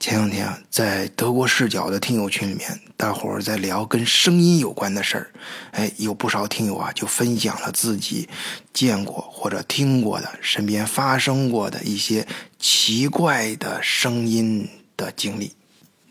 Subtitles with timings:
[0.00, 5.30] 前两天啊，在德国视角的听友群里面，大伙儿在聊跟声音有关的事儿。
[5.72, 8.28] 哎，有不少听友啊，就分享了自己
[8.72, 12.26] 见过或者听过的、身边发生过的一些
[12.58, 15.52] 奇怪的声音的经历。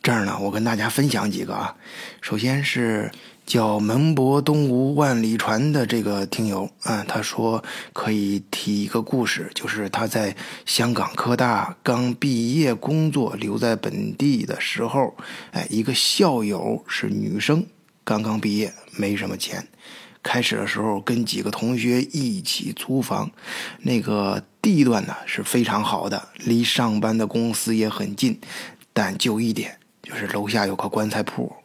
[0.04, 1.76] 这儿呢，我跟大家分享几个啊。
[2.22, 3.12] 首先是。
[3.48, 10.36] 叫门泊东吴万里船的这个听友啊，他说可以提一个故事，就是他在
[10.66, 15.16] 香港科大刚毕业工作，留在本地的时候，
[15.52, 17.66] 哎，一个校友是女生，
[18.04, 19.66] 刚刚毕业，没什么钱，
[20.22, 23.32] 开始的时候跟几个同学一起租房，
[23.84, 28.38] 那个地段呢是非常好的，离上班的公司也很近，
[28.92, 31.56] 但就一点，就是楼下有个棺材铺，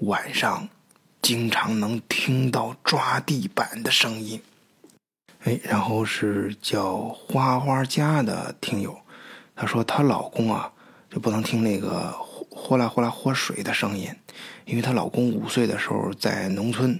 [0.00, 0.66] 晚上。
[1.22, 4.40] 经常能听到抓地板的声音，
[5.44, 8.98] 哎，然后是叫花花家的听友，
[9.54, 10.72] 她说她老公啊
[11.10, 12.12] 就不能听那个
[12.48, 14.08] 呼啦呼啦喝水的声音，
[14.64, 16.98] 因为她老公五岁的时候在农村，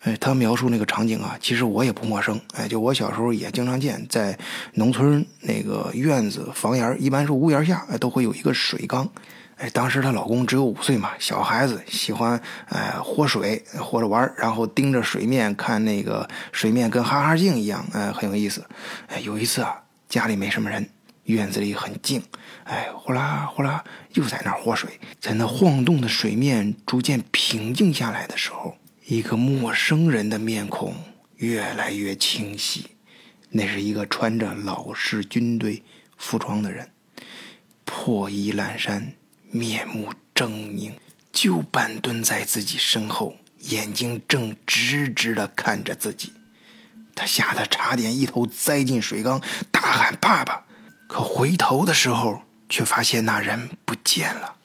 [0.00, 4.38] 哎，她描述那个场景啊，其实我也不陌生，哎，就我小时候也经常见，在
[4.74, 9.10] 农村那个院子房檐一般是屋檐下，哎，都会有一个水缸。
[9.56, 18.64] 哎，当时她老公只有五岁嘛，小孩子喜欢哎喝水或者玩然后盯着水面看那个水面跟哈哈镜一样，哎很有意思。
[19.06, 20.86] 哎，有一次啊，家里没什么人，
[21.24, 22.22] 院子里很静，
[22.64, 30.94] 哎呼啦呼啦又在那儿喝水，在那晃动的水面逐渐平静下来的时候，一个陌生人的面孔
[31.36, 32.88] 越来越清晰，
[33.48, 35.82] 那是一个穿着老式军队
[36.18, 36.90] 服装的人，
[37.86, 39.14] 破衣烂衫。
[39.50, 40.92] 面目狰狞，
[41.32, 46.32] 就半蹲在自己身后，眼睛正直直的看着自己。
[47.14, 50.64] 她吓得差点一头栽进水缸，大喊“爸爸”。
[51.08, 54.56] 可回头的时候，却发现那人不见了。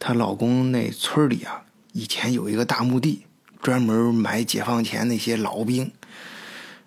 [0.00, 3.26] 她老公那村里啊，以前有一个大墓地，
[3.62, 5.92] 专门埋解放前那些老兵。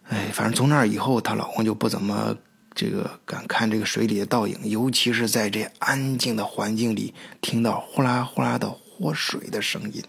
[0.09, 2.35] 哎，反正从那以后，她老公就不怎么。
[2.75, 10.03] 这个敢看这个水里的倒影，尤其是在这安静的环境里，听到呼啦呼啦的喝水的声音。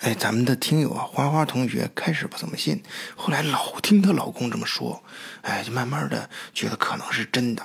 [0.00, 2.82] 哎，咱们的听友啊，花花同学开始不怎么信，
[3.14, 5.02] 后来老听她老公这么说，
[5.42, 7.62] 哎，就慢慢的觉得可能是真的。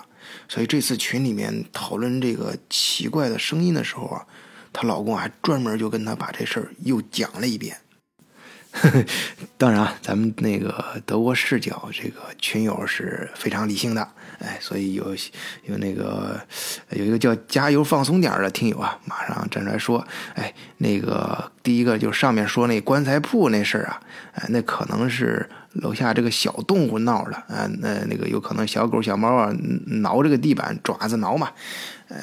[0.47, 4.25] 所以这次群里面讨论这个奇怪的声音的时候啊，
[4.71, 7.77] 她老公还专门就跟她把这事儿又讲了一遍。
[9.57, 14.07] 当然啊，咱们那个德国视角这个群友是非常理性的，
[14.39, 15.15] 哎，所以有
[15.65, 16.39] 有那个
[16.91, 24.01] 有一个叫“加油放松点”的听友啊，马上站出来说，哎，那个第一个就上面说那棺材铺那事儿啊，
[24.35, 29.51] 哎，那可能是楼下这个小动物闹的，啊，那那个有可能小狗小猫啊
[29.87, 31.51] 挠这个地板，爪子挠嘛，
[32.07, 32.17] 呃，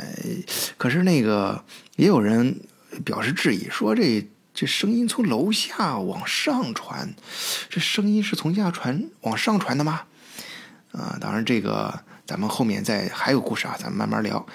[0.78, 1.62] 可是那个
[1.96, 2.60] 也有人
[3.04, 4.26] 表示质疑，说这。
[4.56, 7.14] 这声音从楼下往上传，
[7.68, 10.04] 这声音是从下传往上传的吗？
[10.92, 14.46] 啊，当然这个咱们后面再还有故事啊，咱们慢慢聊。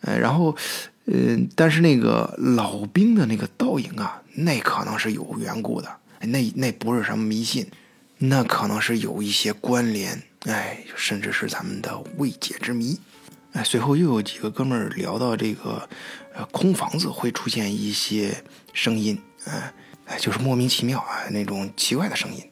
[0.00, 0.56] 呃，然后，
[1.04, 5.88] 嗯，但是那个老兵的那个倒影啊，那可能是有缘故的，
[6.18, 7.70] 那那不是什么迷信，
[8.18, 12.98] 那可能是有一些关联，哎，甚至是咱们的未解之谜。
[13.52, 15.88] 哎，随后又有几个哥们儿聊到这个，
[16.34, 19.16] 呃，空房子会出现一些声音。
[19.44, 19.72] 哎，
[20.06, 22.42] 哎，就是莫名其妙啊，那种奇怪的声音。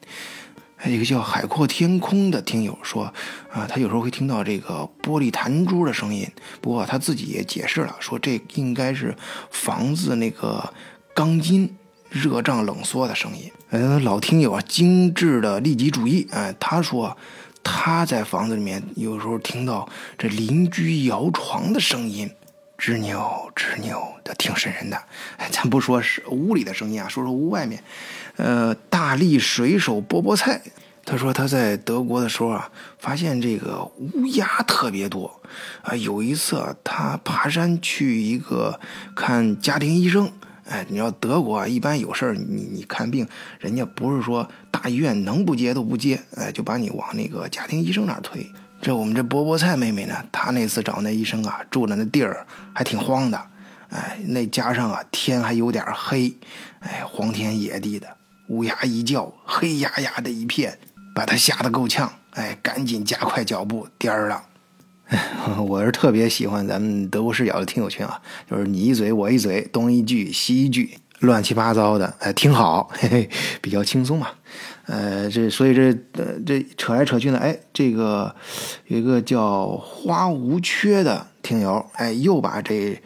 [0.75, 3.05] 还有一个叫海阔天空的听友说，
[3.49, 6.29] 啊，他有时候会听到这个玻璃弹珠的声音。
[6.59, 9.15] 不过他自己也解释了，说这应该是
[9.49, 10.73] 房子那个
[11.15, 11.73] 钢筋
[12.09, 13.49] 热胀冷缩的声音。
[13.69, 17.17] 呃，老听友啊，精致的利己主义，哎，他说
[17.63, 19.87] 他在房子里面有时候听到
[20.17, 22.29] 这邻居摇床的声音。
[22.77, 25.01] 吱扭吱扭的，挺瘆人的。
[25.51, 27.81] 咱不说是屋里的声音啊，说说屋外面。
[28.35, 30.61] 呃，大力水手剥菠菜，
[31.05, 35.39] 他说他在德国的时候啊，发现这个乌鸦特别多。
[35.83, 38.79] 啊，有一次他爬山去一个
[39.15, 40.31] 看家庭医生。
[40.65, 43.27] 哎，你知道德国啊，一般有事儿你你看病，
[43.59, 48.49] 人家不是说大医院能不接都不接，哎，就把你往那个家庭医生那儿推。
[48.83, 53.41] 这我们这波波菜妹妹呢，她那次找那医生啊，住的那地儿还挺荒的，
[53.87, 56.33] 哎，那加上啊天还有点黑，
[56.81, 58.05] 哎，荒天野地的，
[58.49, 60.77] 乌鸦一叫，黑压压的一片，
[61.15, 64.43] 把她吓得够呛，哎，赶紧加快脚步颠儿了。
[65.65, 68.19] 我是特别喜欢咱们德国视角的听友群啊，
[68.51, 73.29] 就是你一嘴我一嘴，东一句西一句，乱七八糟的，哎，挺好，嘿嘿，
[73.61, 74.27] 比较轻松嘛。
[74.85, 78.35] 呃，这所以这呃这扯来扯去呢，哎，这个
[78.87, 83.01] 有一个叫花无缺的听友，哎，又把这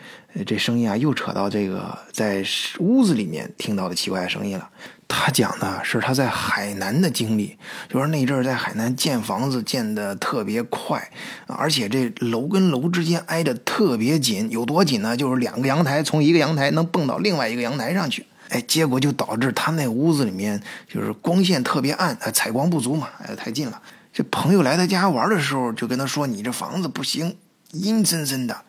[0.46, 2.44] 这声音啊，又扯到这个在
[2.80, 4.70] 屋子里面听到的奇怪的声音了。
[5.08, 7.56] 他讲的是他在海南的经历，
[7.88, 11.10] 就是那阵儿在海南建房子建的特别快，
[11.46, 15.16] 而且这楼跟楼之间挨得特别紧，有多紧呢？
[15.16, 18.26] 就是两个阳台从一个阳台能蹦到另外一个阳台上去。
[18.50, 23.82] 哎，结果就导致他那屋子里面就是光线特别暗，采光不足嘛，哎，太近了。
[24.14, 27.38] 这朋友来他家玩的时候，就跟他说：“你这房子不行，
[27.72, 28.62] 阴森森的。”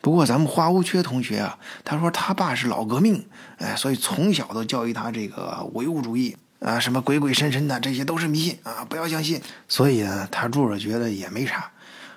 [0.00, 3.26] 不过咱们花无缺同学啊，他说他爸是老革命，
[3.58, 9.40] 哎，所以从小都教育他这个唯物主义啊，什么鬼鬼神神的，这些都是迷信啊，不要相信。
[9.68, 11.70] 所以呢，他住着觉得也没啥。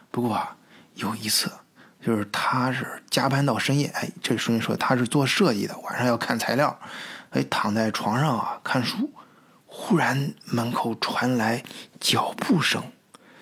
[0.09, 0.41] 不过
[0.95, 1.51] 有一次。
[2.03, 6.77] 就是他是加班到深夜，哎，这声音说他是做设计的，晚上要看材料，
[7.29, 9.09] 哎，躺在床上啊看书，
[9.65, 11.63] 忽然门口传来
[12.01, 12.83] 脚步声，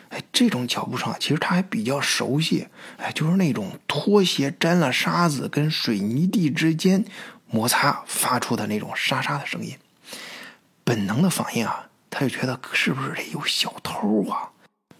[0.10, 2.68] 哎，这种脚步声其实他还比较熟悉，
[2.98, 7.04] 哎，就是那种拖鞋沾了沙子跟水泥地之间
[7.48, 9.75] 摩擦发出的那种沙沙的声音。
[10.84, 14.50] 本能的反应啊，他就觉得是不是得有小偷啊？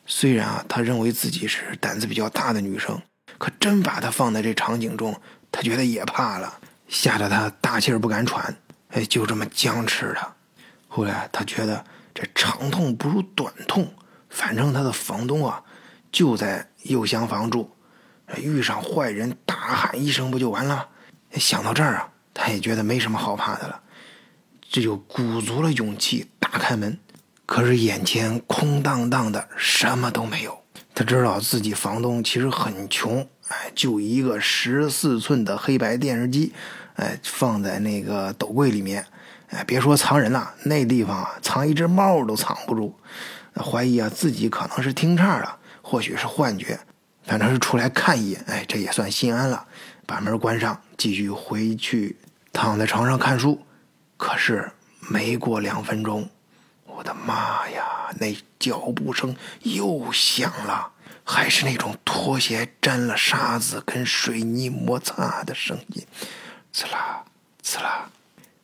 [0.06, 3.00] 虽然啊，他认为自己是胆子比较大的女生。
[3.42, 5.20] 可真把他放在这场景中，
[5.52, 8.56] 他觉得也怕了，吓得他大气儿不敢喘，
[8.90, 10.34] 哎，就这么僵持着。
[10.88, 11.84] 后来他觉得
[12.14, 13.92] 这长痛不如短痛，
[14.30, 15.64] 反正他的房东啊
[16.12, 17.72] 就在右厢房住，
[18.38, 20.90] 遇上坏人大喊一声不就完了？
[21.32, 23.82] 想到这儿啊，他也觉得没什么好怕的了，
[24.70, 27.00] 这就鼓足了勇气打开门，
[27.48, 30.61] 可是眼前空荡荡的，什么都没有。
[30.94, 36.54] 他知道自己房东其实很穷，哎，就一个十四寸的黑白电视机，
[36.96, 39.06] 哎，放在那个斗柜里面，
[39.50, 42.96] 哎，别说藏人了，那地方啊，藏一只猫都藏不住。
[43.56, 46.80] 怀疑啊，自己可能是听岔了，或许是幻觉，
[47.24, 49.66] 反正是出来看一眼，哎，这也算心安了。
[50.06, 52.18] 把门关上，继续回去
[52.52, 53.60] 躺在床上看书。
[54.18, 54.72] 可是
[55.10, 56.30] 没过两分钟，
[56.96, 58.14] 我的妈呀！
[58.20, 60.92] 那脚步声又响了，
[61.24, 66.06] 还是那种拖鞋沾了沙子跟水泥摩擦的声音，
[66.74, 67.24] 刺啦
[67.64, 68.10] 刺啦，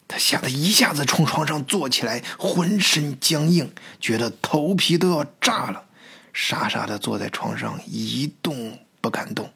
[0.07, 5.85] 他吓得一下子从床上坐起来，浑身僵硬，觉得头皮都要炸了，
[6.33, 9.51] 傻傻的坐在床上一动不敢动。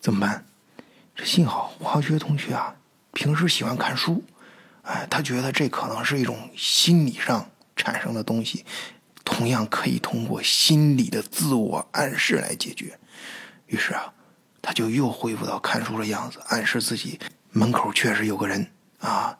[0.00, 0.44] 怎么办？
[1.14, 2.74] 这幸好华学同学啊，
[3.12, 4.24] 平时喜欢看书，
[4.82, 7.50] 哎，他觉得这可能是一种心理上
[7.80, 8.66] 产生的东西。
[9.24, 12.98] 同样可以通过心理的自我暗示来解决。
[13.66, 14.12] 于是啊，
[14.60, 17.18] 他就又恢复到看书的样子，暗示自己
[17.50, 19.38] 门口确实有个人啊，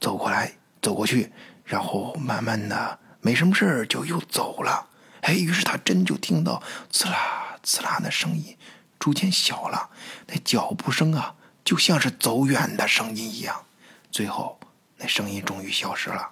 [0.00, 1.32] 走过来，走过去，
[1.64, 4.88] 然后慢慢的没什么事就又走了。
[5.22, 8.56] 哎，于是他真就听到刺啦刺啦的声音
[8.98, 9.90] 逐渐小了，
[10.28, 11.34] 那脚步声啊，
[11.64, 13.64] 就像是走远的声音一样。
[14.10, 14.60] 最后，
[14.98, 16.31] 那声音终于消失了。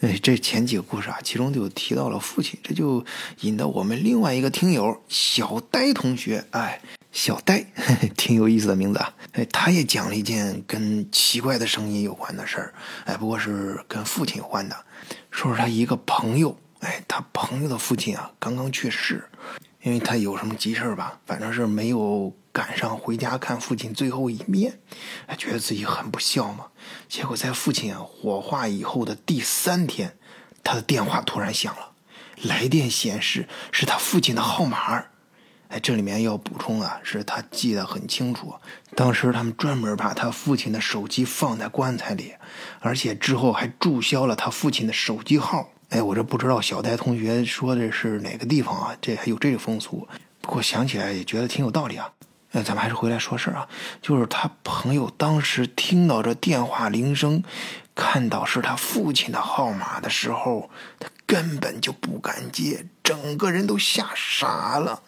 [0.00, 3.04] 哎，这前几个故事啊，其中就提到了父亲，这就
[3.40, 6.42] 引到我们另外一个听友小呆同学。
[6.52, 6.80] 哎，
[7.12, 7.66] 小呆，
[8.16, 9.14] 挺有意思的名字啊。
[9.32, 12.74] 哎，他也讲了一件跟奇怪的声音有关的事儿。
[13.04, 14.76] 哎，不过是跟父亲有关的，
[15.30, 16.56] 说是他一个朋友。
[16.78, 19.22] 哎，他朋友的父亲啊，刚刚去世，
[19.82, 22.34] 因为他有什么急事儿吧，反正是没有。
[22.52, 24.80] 赶上回家看父亲最后一面，
[25.26, 26.66] 还觉得自己很不孝嘛。
[27.08, 30.16] 结果在父亲火化以后的第三天，
[30.64, 31.92] 他的电话突然响了，
[32.42, 35.04] 来电显示是他父亲的号码。
[35.68, 38.52] 哎，这里面要补充啊，是他记得很清楚。
[38.96, 42.34] 当时他们专门把他父亲的手机放在棺材里，
[42.80, 45.68] 而且之后还注销了他父亲的手机号。
[45.90, 48.96] 哎，我这不知道小戴同学说的是哪个地方啊？
[49.00, 50.08] 这还有这个风俗？
[50.40, 52.10] 不过想起来也觉得挺有道理啊。
[52.52, 53.68] 哎，咱们还是回来说事儿啊。
[54.02, 57.44] 就是他朋友当时听到这电话铃声，
[57.94, 65.02] 看到是他父亲的号码的时候，他根本就不敢接，整个人都吓傻了。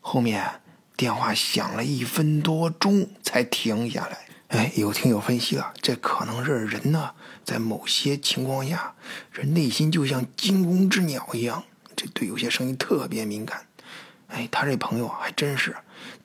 [0.00, 0.60] 后面
[0.96, 4.18] 电话响了一分多钟才停下来。
[4.48, 8.94] 哎，有听友分析啊，这可能是人呢，在某些情况下，
[9.32, 11.64] 这内心就像惊弓之鸟一样，
[11.96, 13.66] 这对有些声音特别敏感。
[14.28, 15.74] 哎，他这朋友还真是。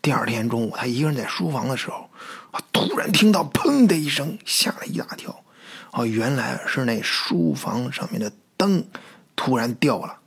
[0.07, 2.09] 第二天中午，他一个人在书房的时候，
[2.51, 5.43] 啊，突然听到“砰”的一声，吓了一大跳。
[5.91, 8.87] 啊，原来是那书房上面的灯
[9.35, 10.19] 突然掉了。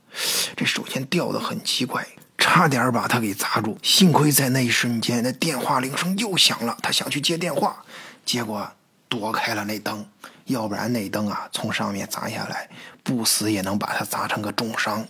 [0.54, 2.06] 这首先掉的很奇怪，
[2.36, 3.78] 差点把他给砸住。
[3.82, 7.82] 幸亏在那一瞬间，那电话铃声又响了，他想去接电话，
[8.26, 8.70] 结果
[9.08, 10.06] 躲开了那灯，
[10.44, 12.68] 要不然那灯啊从上面砸下来，
[13.02, 15.08] 不死也能把他砸成个重伤。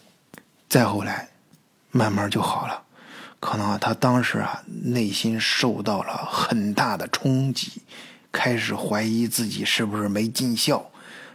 [0.68, 1.28] 再后来，
[1.90, 2.84] 慢慢就好了。
[3.40, 7.82] 可能他当时啊内心受到了很大的冲击，
[8.30, 10.90] 开始怀疑自己是不是没尽孝。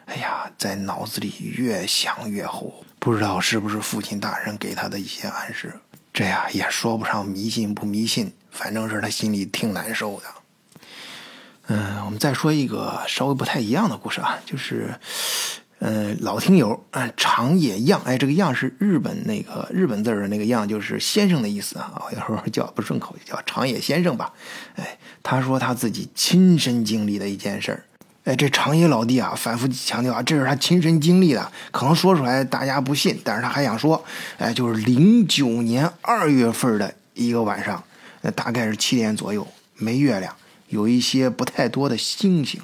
[0.06, 5.74] 哎呀，在脑子里越想越后悔，不知道是不是父亲大人给他的一些暗示。
[6.14, 10.28] 这呀也说不上迷信不迷信，反正是他心里挺难受的。
[11.68, 14.94] 嗯，我们再说一个稍微不太一样的故事啊，就是，
[15.79, 24.32] 呃，老听友，嗯，长野样，哎，这个样是日本那个日本字的那个样，就是先生的意思啊，有时候叫不顺口，就叫长野先生吧。
[24.75, 27.84] 哎，他说他自己亲身经历的一件事儿。
[28.24, 34.03] 哎，这长野老弟啊，反复强调啊，这是他亲身经历的，可能说出来大家不信，但是他还想说，
[34.38, 37.84] 哎，就是零九年二月份的一个晚上，
[38.22, 40.34] 那大概是七点左右，没月亮。
[40.70, 42.60] 有一些不太多的星星，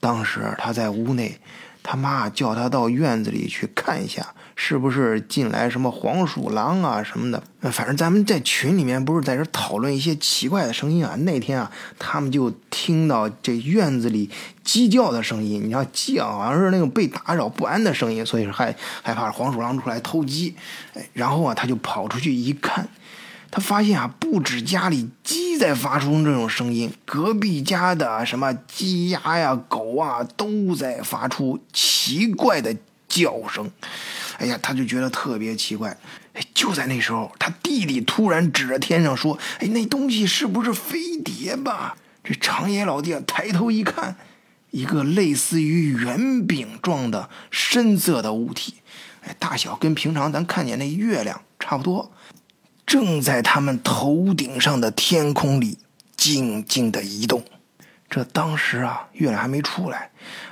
[0.00, 1.38] 当时他在屋内，
[1.82, 7.42] 他妈叫他到院子里去看一下，是不是进来什么黄鼠狼啊什么的。
[7.70, 11.14] 反正咱们在群里面不是在这讨论一些奇怪的声音啊。
[11.16, 14.30] 那天啊，他们就听到这院子里
[14.62, 20.54] 鸡叫的声音，你要鸡啊，好像是那种被打扰不安的声音，所以说害害怕黄鼠狼出来偷鸡。
[20.94, 22.88] 哎，然后啊，他就跑出去一看。
[23.50, 32.76] 他发现啊，不止家里鸡在发出这种声音，隔壁家的什么鸡鸭呀、狗啊都在发出奇怪的
[33.08, 33.70] 叫声。
[34.36, 35.96] 哎呀，他就觉得特别奇怪。
[36.34, 44.16] 哎，就在那时候，他弟弟突然指着天上说：“哎，那东西是不是飞碟吧？”这长野老弟啊，抬头一看，
[44.70, 48.74] 一个类似于圆饼状的深色的物体，
[49.22, 52.12] 哎，大小跟平常咱看见那月亮差不多。
[52.88, 55.76] 正在他们头顶上的天空里
[56.16, 57.44] 静静的移动，
[58.08, 60.10] 这当时啊，月亮还没出来，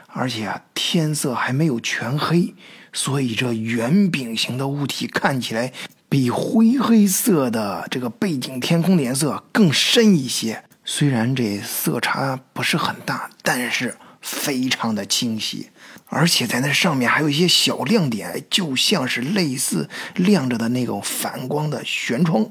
[0.08, 2.54] 而且啊，天色还没有全黑，
[2.92, 5.72] 所以这圆饼形的物体看起来
[6.10, 10.62] 比灰黑色的这个背景天空的颜色更深一些。
[10.84, 15.70] 虽然这色差不是很大，但是非常的清晰。
[16.08, 22.48] 而且在那上面还有一些小亮点，就像是类似亮着的那种反光的悬窗。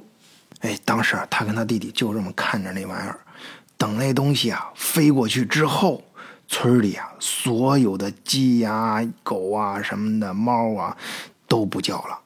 [0.59, 3.19] 哎，当时啊，他跟他弟弟就这么看着那玩意儿，
[3.77, 6.03] 等那东西啊飞过去之后，
[6.47, 10.95] 村里啊所有的鸡呀、狗啊什么的、猫啊
[11.47, 12.19] 都不叫了，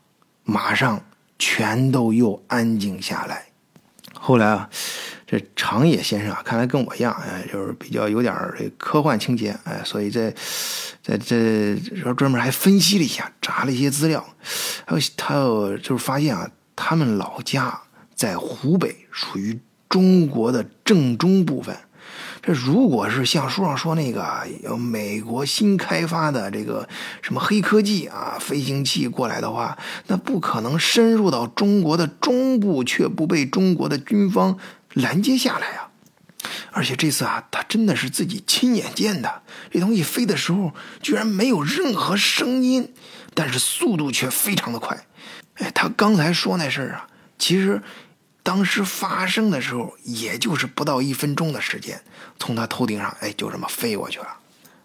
[0.44, 1.00] 马上
[1.38, 3.46] 全都又安静下来。
[4.14, 4.70] 后来啊。
[5.32, 10.34] 这长野先生啊，看来跟我一样，哎，就是比较有点这科幻情节，哎，所以在
[11.04, 11.76] 在这
[12.16, 14.26] 专门还分析了一下，查了一些资料，
[14.88, 17.80] 还有他有就是发现啊，他们老家
[18.16, 21.78] 在湖北，属于中国的正中部分。
[22.42, 26.90] 这如果是像书上说那个有美国新开发的这个
[27.22, 34.58] 什么黑科技啊，飞行器过来的话，那不可能深入到中国的中部，却不被中国的军方。
[34.94, 35.90] 拦截下来啊！
[36.72, 39.42] 而且这次啊，他真的是自己亲眼见的。
[39.72, 42.94] 这东西飞的时候，居然没有任何声音，
[43.34, 45.06] 但是速度却非常的快。
[45.56, 47.82] 哎，他刚才说那事儿啊，其实
[48.44, 52.02] 当时发生的时候，也就是不到一分钟的时间，
[52.40, 54.38] 从他头顶上，哎，就这么飞过去了。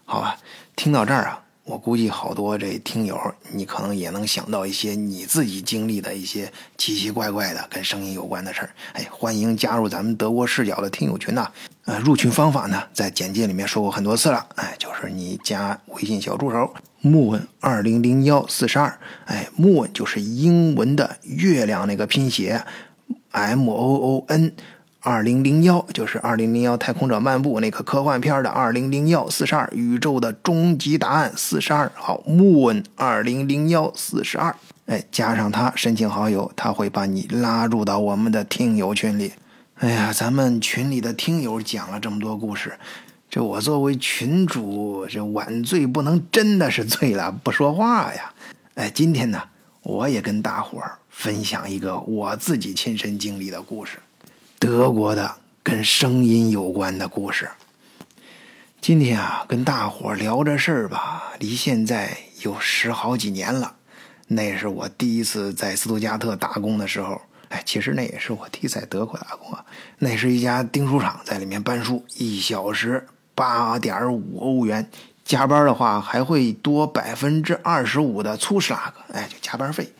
[0.05, 0.37] 好吧，
[0.75, 1.41] 听到这儿啊。
[1.65, 3.19] 我估计好多这听友，
[3.51, 8.69] 你可能也能想到一些你自己经历的一些奇奇怪怪的跟声音有关的事儿。
[8.93, 11.47] 哎，欢迎加入咱们德国视角的听友群呐！
[11.85, 14.45] 呃，入群方法呢，在简介里面说过很多次了。
[14.55, 22.63] 哎，就是你加微信小助手木问二零零幺四十二，哎，木问就是英文的月亮那个拼写
[23.31, 24.53] ，M O O N。
[25.05, 34.55] 二零零幺就是二零零幺太空者漫步那个科幻片的二零零幺四十二宇宙的终极答案四十二好木问二零零幺四十二
[34.87, 39.33] 哎加上他申请好友他会把你拉入到我们的听友群里
[39.75, 42.73] 哎呀咱们群里的听友讲了这么多故事
[43.29, 48.33] 这我作为群主这晚醉不能真的是醉了不说话呀
[48.73, 49.39] 哎今天呢
[49.83, 53.99] 我也跟大伙儿分享一个我自己亲身经历的故事。
[54.65, 57.47] 德国的跟声音有关的故事。
[58.81, 63.75] 今天啊，跟大伙聊这事儿吧，离现在有十好几年了。
[64.27, 69.63] 那是我第一次在斯图加特打工的时候，哎，其实那也是我第一次在德国打工啊。
[69.99, 73.05] 那是一家订书厂，在里面搬书，一小时
[73.35, 74.89] 八点五欧元，
[75.23, 79.93] 加班的话还会多百分之二十五的粗时拉克，哎，就加班费。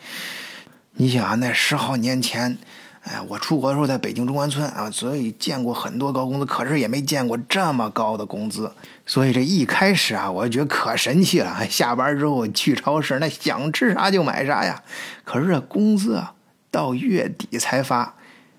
[0.93, 2.57] 你想啊，那十好年前。
[3.05, 8.71] 哎，我出国的时候在北京中关村啊，所以见过很多高工资，可是也没见过这么高的工资。
[9.05, 11.55] 所以这一开始啊，我就觉得可神奇了。
[11.69, 14.81] 下班之后去超市，那想吃啥就买啥呀。
[15.23, 16.33] 可是这工资啊，
[16.71, 18.15] 到月底才发，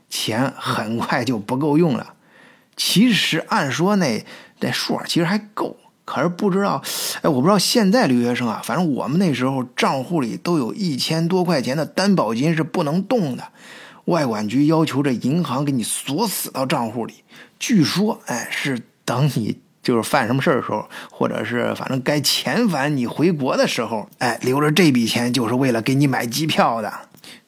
[0.09, 2.15] 钱很快就不够用了。
[2.77, 4.25] 其实按说那
[4.61, 6.81] 那数其实还够，可是不知道，
[7.23, 13.49] 哎，我不知道现在留学生啊，反正我们那时候账户里都有一千多块钱的担保金是不能动的。
[14.07, 17.15] 外管局要求这银行给你锁死到账户里，
[17.59, 26.93] 据说，哎，是等你就是犯什么事儿的时候，或者是反正该遣返你回国的时候，哎，留着这笔钱就是为了给你买机票的。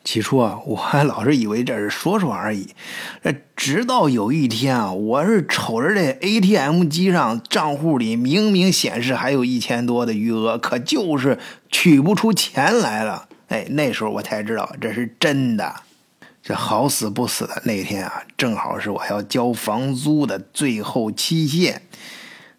[0.03, 2.69] 起初啊，我还老是以为这是说说而已，
[3.23, 11.39] 这直到有一天啊，我是瞅着这 ATM 机上账户里明明显示还有一千多的余额，可就是
[11.71, 13.29] 取不出钱来了。
[13.49, 15.75] 哎，那时候我才知道这是真的。
[16.49, 21.83] 这好死不死的那天啊，正好是我要交房租的最后期限。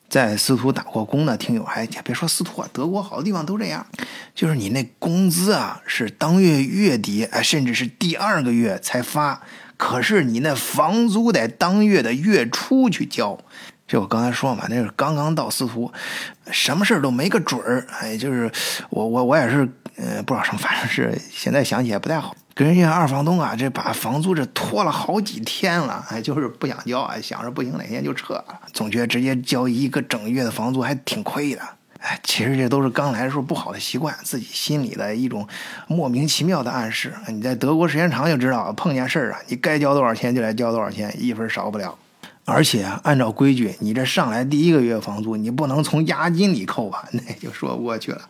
[0.08, 3.84] 在司徒打过工的听友还别说司徒啊，德国好多地方都这样，
[4.36, 9.41] 就是你那工资啊是当月月底，哎，甚至是第二个月才发，
[9.75, 13.39] 可是你那房租得当月的月初去交。
[13.88, 15.91] 这我刚才说嘛，那是刚刚到司徒，
[16.51, 17.88] 什么事都没个准儿。
[18.00, 18.51] 哎，就是
[18.91, 22.36] 我我我也是，呃，不知道什么，反正是现在想起来不太好。
[22.60, 31.62] 跟人家二房东啊，这把房租这拖了好几天了，哎，就是不想交啊，想着不行哪天就撤了，总觉得直接交一个整月的房租还挺亏的。
[32.01, 35.48] 哎，其实这都是刚来的时候不好的习惯，自己心里的一种
[35.88, 37.13] 莫名其妙的暗示。
[37.30, 41.98] 你在德国时间长就知道，碰见事儿啊，你该交多少钱就来交多少钱，一分少不了。
[42.44, 47.08] 而且按照规矩，你这上来第一个月房租，你不能从押金里扣吧？
[47.13, 48.22] 那就说不过去了。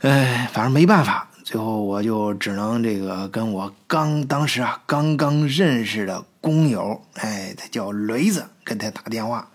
[0.00, 1.26] 哎，反正没办法。
[1.44, 9.46] 最后我就只能这个跟我刚当时啊刚刚认识的工友，哎，他叫雷子，跟他打电话。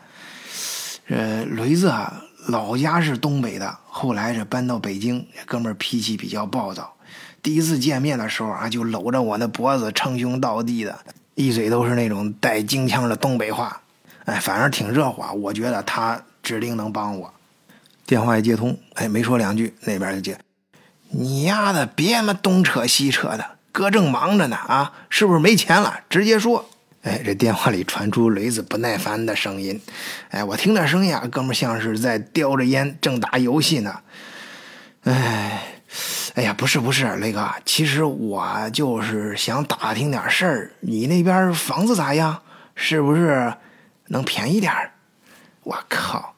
[1.07, 6.93] 呃，雷子啊，老家是东北的，后来这搬到北京，哥们儿脾气比较暴躁。
[7.41, 10.95] 第一次见面的时候啊，就搂着我那脖子称兄道弟的，
[11.33, 13.81] 一嘴都是那种带京腔的东北话。
[14.25, 17.33] 哎，反正挺热乎啊，我觉得他指定能帮我。
[18.05, 20.39] 电话一接通，哎，没说两句，那边就接。
[21.11, 26.01] 你丫的别他妈东扯西扯的，哥正忙着呢啊，是不是没钱了？
[26.09, 26.69] 直接说。
[27.01, 29.79] 哎，这电话里传出雷子不耐烦的声音。
[30.31, 33.99] 哎，我听那声音啊，哥们像是在叼着烟正打游戏呢。
[35.05, 35.63] 哎，
[36.35, 40.71] 哎呀，不是不是，雷哥，其实我就是想打听点事儿。
[40.81, 42.41] 你那边房子咋样？
[42.75, 43.53] 是不是
[44.07, 44.73] 能便宜点
[45.63, 46.35] 我靠，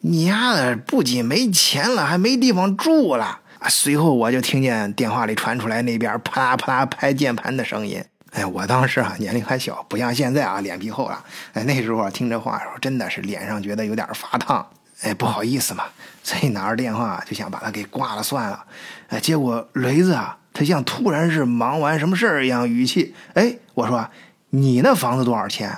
[0.00, 3.39] 你丫的不仅没钱了，还没地方住了。
[3.60, 3.68] 啊！
[3.68, 8.02] 随后我就听见电话里传出来那边啪啦啪啦拍键盘的声音。
[8.32, 11.24] 哎，我当时啊年龄还小，不像现在啊脸皮厚了。
[11.52, 14.66] 哎，那时候啊听这话的时候，真的是脸上觉得有点发烫。
[15.02, 15.84] 哎，不好意思嘛，
[16.22, 18.64] 所以拿着电话就想把它给挂了算了。
[19.08, 23.14] 哎，结果雷子啊，他像突然是忙完什么事儿一样语气。
[23.34, 24.08] 哎，我说
[24.50, 25.76] 你那房子多少钱？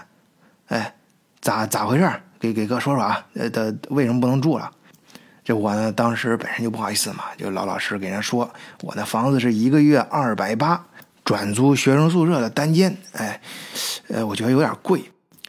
[0.69, 0.95] 哎，
[1.41, 2.11] 咋咋回事？
[2.39, 3.27] 给给哥说说啊。
[3.35, 4.71] 呃，的为什么不能住了？
[5.45, 8.49] 这我呢，当时本身就不好意思嘛，就老老实实给人说，
[8.83, 10.85] 我那房子是一个月二百八，
[11.25, 13.41] 转租学生宿舍的单间，哎，
[14.09, 15.03] 呃，我觉得有点贵。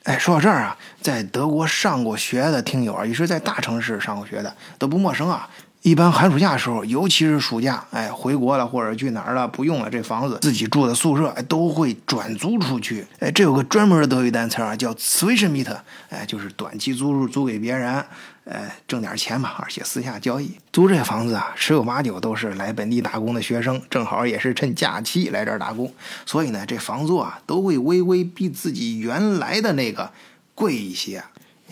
[0.04, 5.48] 哎，说到这儿啊，在德国上过学的听友啊，也是在大城市上过学的，都不陌生啊。
[5.82, 13.06] 一般寒暑假的时候，尤其是暑假，哎，回国了或者去哪儿了，不用了，这房子自己住的宿舍，哎，都会转租出去。
[13.20, 15.76] 哎，这有个专门的德语单词啊，叫 s w i s h m i e t
[16.10, 18.04] 哎，就是短期租入，租给别人，
[18.46, 20.58] 呃，挣点钱嘛，而且私下交易。
[20.72, 25.94] 租这房子啊，十有八九都是来本地打工的学生，正好也是趁假期来这儿打工，
[26.26, 30.12] 所以呢，这房租啊，都会微微比自己原来的那个
[30.54, 31.24] 贵一些。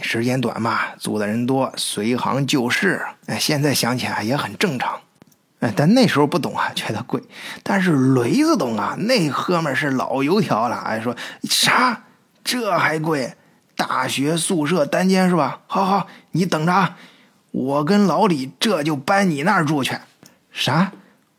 [0.02, 3.06] 时间短嘛，租的人多，随行就市。
[3.28, 5.02] 哎，现在想起来也很正常。
[5.60, 7.22] 哎，但那时候不懂啊， 觉得贵。
[7.62, 10.78] 但是雷子懂啊，那哥们是老油条了。
[10.78, 12.04] 哎，说啥？
[12.44, 13.36] 这还贵？
[13.82, 15.62] 大学宿舍单间是吧？
[15.66, 16.98] 好好，你等着啊，
[17.50, 19.98] 我跟老李这就搬你那儿住去。
[20.52, 20.92] 啥？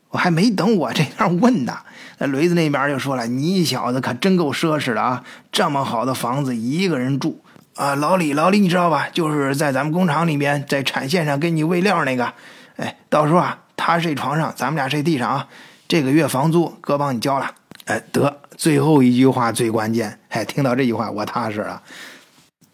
[0.09, 1.79] 我还没等我这样问呢，
[2.19, 7.41] 那雷子那边就说了：“你小子可真够奢侈的啊，这么好的房子一个人住。”
[7.77, 9.07] 啊，老李，老李，你知道吧？
[9.13, 12.33] 就是在咱们工厂里面，在产线上给你喂料那个。
[12.77, 15.47] 哎，到时候啊，他睡床上，咱们俩睡地上啊。
[15.87, 17.53] 这个月房租哥帮你交了。
[17.85, 20.19] 哎，得，最后一句话最关键。
[20.31, 21.81] 哎，听到这句话我踏实了。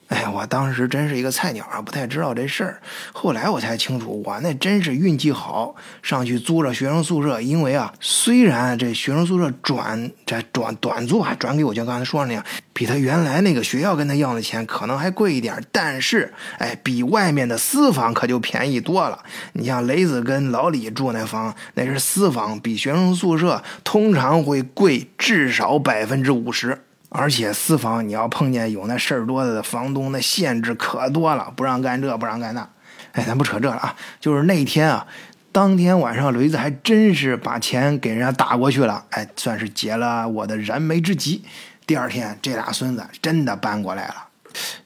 [0.09, 2.81] 哎，我当时真是一个菜鸟啊，不太知道这事儿。
[3.13, 7.39] 后来我才清楚，我那真是运气好，上去租着学生宿舍。
[7.41, 12.43] 因为啊，虽然这学生宿舍转这转短租还转给我，像刚才说的那样，
[12.73, 19.23] 比他原来那个学校跟他要的钱可能还贵一点，但是哎，比外面的私房可就便宜多了。
[19.53, 26.79] 你像雷子跟老李住那房，那是私房，比学生宿舍通常会贵至少百分之五十。
[27.11, 32.69] 而且私房你要碰见有那事儿多的房东，那限制可多了，不让干这，不让干那。
[33.13, 35.07] 哎，咱不扯这了啊，就是那天啊，
[35.51, 41.43] 当天晚上雷子还真是把钱给人家打过去了，哎，算是解了我的燃眉之急。
[41.87, 44.15] 第二天这俩孙子真的搬过来了。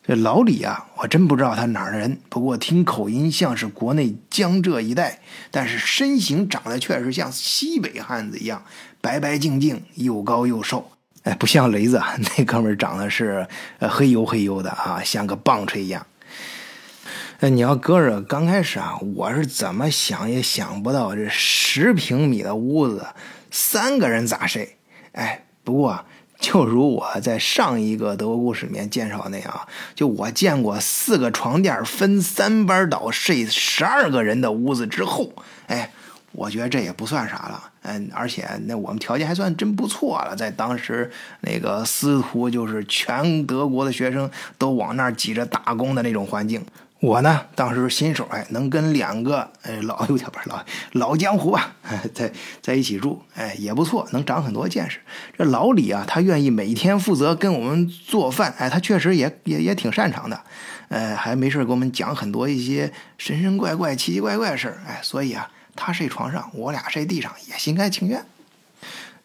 [0.05, 5.19] 这老李啊，我真不知道他哪儿的人，不过听口音像是国内江浙一带，
[5.51, 8.63] 但是身形长得确实像西北汉子一样，
[9.01, 10.91] 白白净净，又高又瘦。
[11.23, 12.03] 哎，不像雷子，
[12.37, 13.47] 那哥们儿长得是
[13.79, 16.05] 呃黑黝黑黝的啊，像个棒槌一样。
[17.39, 23.07] 那，你要搁着刚开始啊，我是怎么想也想不到，这十平米的屋子，
[23.51, 24.77] 三个人咋睡？
[25.13, 26.05] 哎，不过
[26.41, 35.33] 就如我在上一个德国故事里面介绍那样，就我见过四个床垫分三班倒睡十二个人的屋子之后，
[35.69, 35.93] 哎。
[36.33, 41.11] 我觉得这也不算啥了，嗯，而且那我们条件还算真不错了，在当时
[41.43, 46.65] 那个司徒就是全德国的学生都往那儿挤着打工的那种环境，
[47.01, 51.77] 我呢当时新手，哎，能跟两个哎老 油条不是老老江湖吧，
[52.15, 55.01] 在在一起住，哎也不错，能长很多见识。
[55.37, 60.41] 这老李啊，他愿意每天负责跟我们做饭，哎，他确实也也也挺擅长的，
[60.89, 65.47] 呃，还没事给我们讲很多一些神神怪怪、奇奇怪怪的事儿，哎，所以啊。
[65.75, 68.25] 他睡床上，我俩睡地上，也心甘情愿。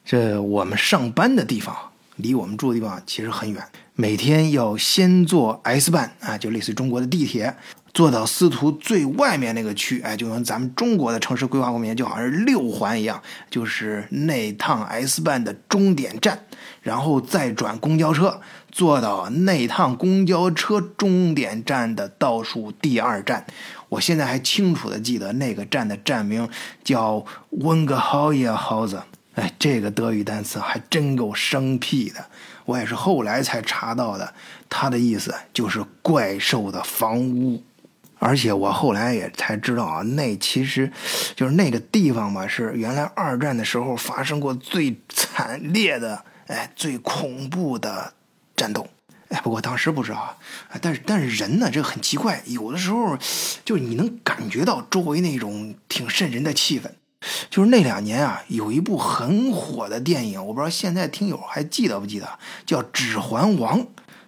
[0.06, 1.76] 这我们上班的地方
[2.16, 3.62] 离我们住的地方其实很远，
[3.94, 7.54] 每天要先坐 S 班啊，就类似中国的地铁，
[7.94, 16.46] 坐到司徒最外面那个区，哎，就跟咱们中国的城市规划里面就好像是六环一样，就是那趟 S 班的终点站，
[16.82, 18.40] 然后再转公交车，
[18.72, 23.46] 坐到那趟公交车终点站的倒数第二站。
[23.90, 26.50] 我现在还清楚的记得那个站的站名
[26.84, 29.02] 叫温格豪耶豪子，
[29.36, 32.26] 哎，这个德语单词还真够生僻的。
[32.66, 34.34] 我也是后来才查到的，
[34.68, 37.64] 它的意思就是怪兽的房屋。
[38.20, 40.92] 而且我后来也才知道啊，那其实
[41.36, 48.14] 就是那个地方吧，是原来二战的时候发生过最惨烈的、哎，最恐怖的
[48.56, 48.88] 战斗。
[49.30, 50.36] 哎，不过当时不知道啊，
[50.82, 53.18] 但是但是人呢，这个很奇怪，有的时候
[53.66, 56.90] 就是你能感觉到周围那种挺瘆人的气氛。
[57.50, 62.30] 就是那两年啊，有一部很火的电影，我不知道现在听友还记得不记得，
[62.66, 63.80] 叫《指环王》。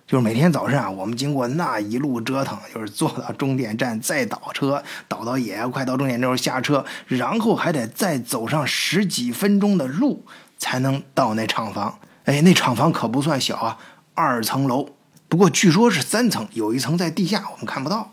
[0.07, 10.25] 就是每天早上啊，我们经过那一路折腾，就是坐到终点站再倒车，倒到也要快到终点的时候下车，然后还得再走上十几分钟的路
[10.57, 11.99] 才能到那厂房。
[12.25, 13.77] 哎，那厂房可不算小啊。
[14.19, 14.89] 二层楼，
[15.29, 18.11] 不过据说是三层，有一层在地下，我们看不到。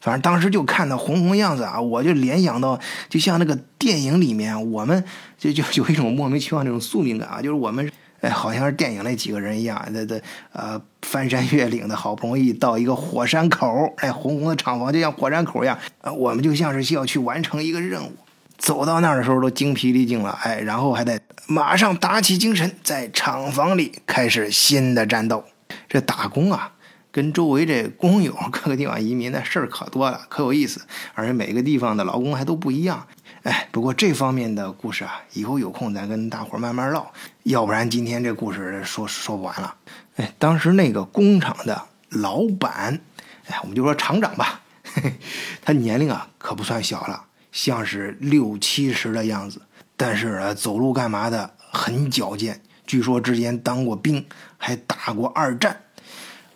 [0.00, 5.04] 反正当时就看到红红样子啊，我就联想到，就像那个电影里面，我们
[5.36, 10.20] 就就有一种莫名其妙那种宿命感啊，就是我们哎，好像是电影那几个人一样，那那
[10.52, 18.12] 呃，翻山越岭的好不容易到一个火山口，哎，红红的厂房就像火山口一样，呃，我们就像是需要去完成一个任务。
[18.56, 25.44] 走到那儿的时候都精疲力尽了，哎，然后还得马上打起精神，在厂房里开始新的战斗。
[25.88, 26.72] 这打工啊，
[27.10, 30.80] 跟周围这工友各个地方移民的事儿可多了，可有意思。
[31.14, 33.06] 而且每个地方的劳工还都不一样。
[33.42, 37.10] 哎，不过这方面的故事啊，以后有空咱跟大伙慢慢唠，
[37.44, 39.74] 要不然今天这故事说 说不完了。
[40.16, 43.00] 哎，当时那个工厂的老板，
[43.48, 45.14] 哎，我们就说厂长吧，嘿 嘿
[45.62, 47.24] 他年龄啊可不算小了。
[47.52, 49.60] 像是六七十的样子，
[50.00, 52.62] 但是啊，走路干嘛的很矫健。
[52.86, 54.24] 据说之前当过兵，
[54.56, 55.78] 还打过二战。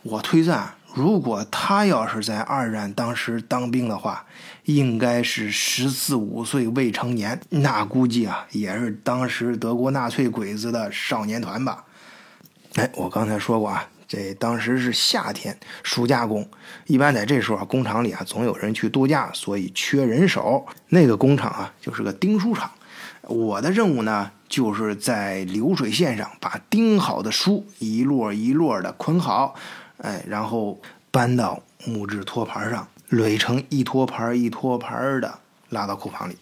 [0.00, 4.24] 我推算，如果他要是在二战当时当兵的话，
[4.64, 11.85] 应该是十四五岁未成年，那估计啊，也是当时德国纳粹鬼子的少年团吧。
[12.76, 13.87] 哎，我刚才说过啊。
[14.07, 16.48] 这当时是夏天，暑假工，
[16.87, 20.66] 一般在这时候啊，工厂里啊总有人去度假，所以缺人手。
[20.88, 22.70] 那个工厂啊就是个钉书厂，
[23.29, 29.55] 我的任务呢就是在流水线上把钉好的书一摞一摞的捆好，
[29.99, 35.39] 哎，然后搬到木质托盘上，垒成一托盘一托盘的
[35.71, 36.37] 拉到库房里。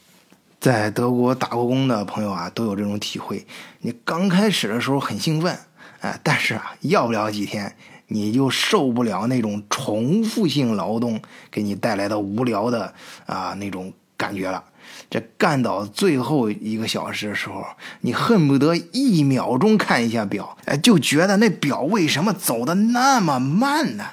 [0.61, 3.47] 在德国打过工的朋友啊都有这种体会，
[3.81, 5.59] 你刚开始的时候很兴奋。
[6.01, 7.77] 哎，但是啊，要不了几天，
[8.09, 12.93] 你就受不了那种重复性劳动给你带来的无聊的
[13.27, 14.65] 啊那种感觉了。
[15.13, 17.63] 这干到最后一个小时的时候，
[18.01, 24.07] 你恨不得一秒钟看一下表，哎，就觉得那表为什么走的那么慢呢？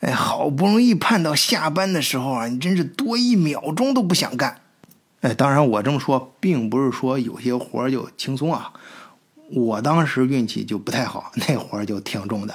[0.00, 4.60] 哎，好不容易盼到下班的时候啊，你真是多一秒钟都不想干。
[5.22, 8.72] 哎，当然我这么说，并不是说有些活就轻松啊。
[9.50, 12.54] 我当时运气就不太好，那活就挺重的。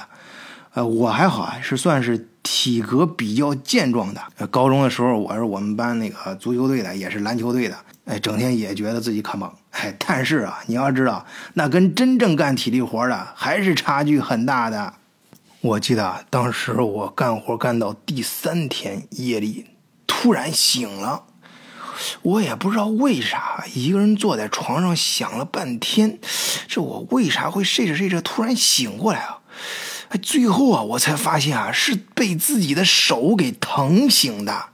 [0.74, 4.22] 呃，我还好啊，是算是体格比较健壮的。
[4.46, 7.76] 高中的时候，我是我们班那个足球队的，也是篮球队的。
[8.04, 9.52] 哎，整天也觉得自己可猛。
[9.72, 14.94] 哎，但是啊，你要知道，那跟真正干体力活的还是差距很大的。
[15.60, 19.66] 我记得当时我干活干到第三天夜里，
[20.06, 21.24] 突然醒了，
[22.22, 26.20] 我也不知道为啥，一个人坐在床上想了半天，
[26.68, 29.38] 这我为啥会睡着睡着突然醒过来啊？
[30.18, 34.70] 最后啊，我才发现啊，是被自己的手给疼醒的。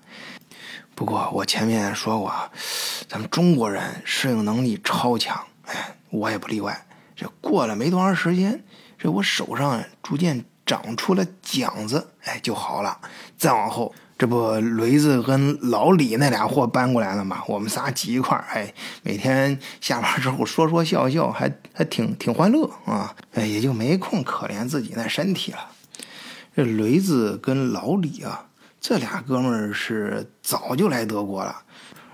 [0.94, 2.50] 不过我前面说过啊，
[3.08, 6.86] 咱们中国人适应能力超强，哎，我也不例外。
[7.16, 8.62] 这过了没多长时间，
[8.98, 10.44] 这我手上逐渐。
[10.64, 12.96] 长出了茧子，哎，就好了。
[13.36, 17.42] 再往后，这不雷子跟老李那俩货搬过来了嘛？
[17.48, 23.12] 我们仨挤一块儿，哎，每天下班之后说说笑笑，还还挺挺欢乐啊。
[23.34, 25.58] 哎，也就没空可怜自己那身体了。
[26.54, 28.46] 这雷子跟老李啊，
[28.80, 31.56] 这俩哥们儿是早就来德国了，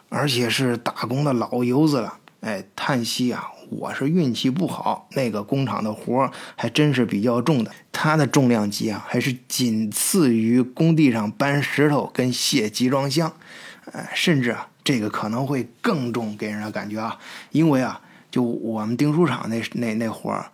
[0.09, 2.15] 而且是打工的老油子了。
[2.41, 3.49] 哎，叹息啊。
[3.71, 13.33] 我是运气不好，那个工厂的活还真是比较重的，它的重量级啊，还是仅次于工地上搬石头跟卸集装箱，
[13.93, 17.19] 呃，甚至啊，这个可能会更重，给人的感觉啊，
[17.51, 18.01] 因为啊，
[18.31, 20.51] 就我们订书厂那那那活儿，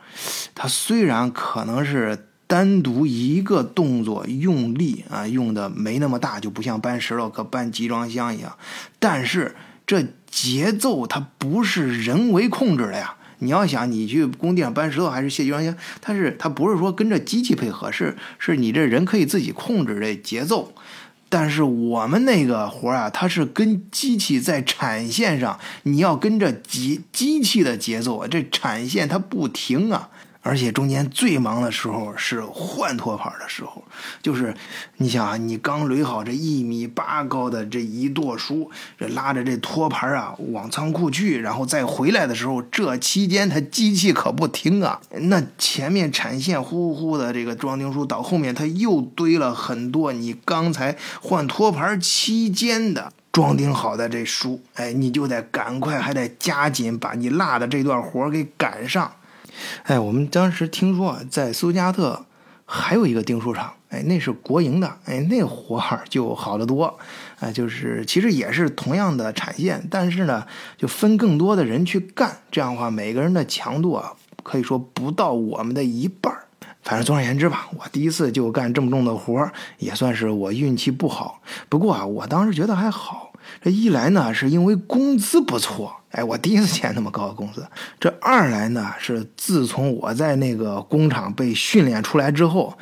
[0.55, 8.57] 它虽然可能是单独一个动作用力啊用的没那么大，就不像搬石头和搬集装箱一样，
[8.99, 9.55] 但是。
[9.87, 13.17] 这节奏它不是人为控制的呀！
[13.41, 20.73] 你要想你去工地上搬石头还是卸集装箱，它是它不是说跟着机器配合，是是你这人可以自己控制这节奏。
[21.29, 30.09] 但是我们那个活啊，它是跟机器在产线上，你要跟着机机器的节奏，这产线它不停啊。
[30.45, 33.83] 而且中间最忙的时候是换托盘的时候，
[34.23, 34.55] 就是
[34.99, 45.01] 你想啊，你刚垒好这一米八高的这一垛书，这拉着这托盘啊往仓库去，然后再回来的时候，这期间它机器可不停啊。
[45.23, 59.11] 那前面产线呼呼的这个装订书，到后面它又堆了很多你刚才换托盘期间的装订好的这书，哎，你就得赶快还得加紧把你落的这段活给赶上。
[59.85, 62.27] 哎，我们当时听说啊，在苏加特
[62.65, 66.99] 还有一个订书厂，哎，那是国营的，哎，那活儿就好得多，
[67.41, 74.13] 哎，就是其实也是同样的产线，但是呢，就分更多的人去干，这样的话，每个人的强度啊，
[74.43, 76.41] 可以说不到我们的一半儿。
[76.83, 81.41] 反正总而言之吧，我第一次就干这么重的活儿，也算是我运气不好。
[81.71, 83.33] 不过啊，我当时觉得还好。
[83.63, 87.67] 这一来呢，是因为工资不错，哎，我第一次见那么高的工资。
[87.99, 92.79] 这二来呢，是自从我在那个工厂被训练出来之后，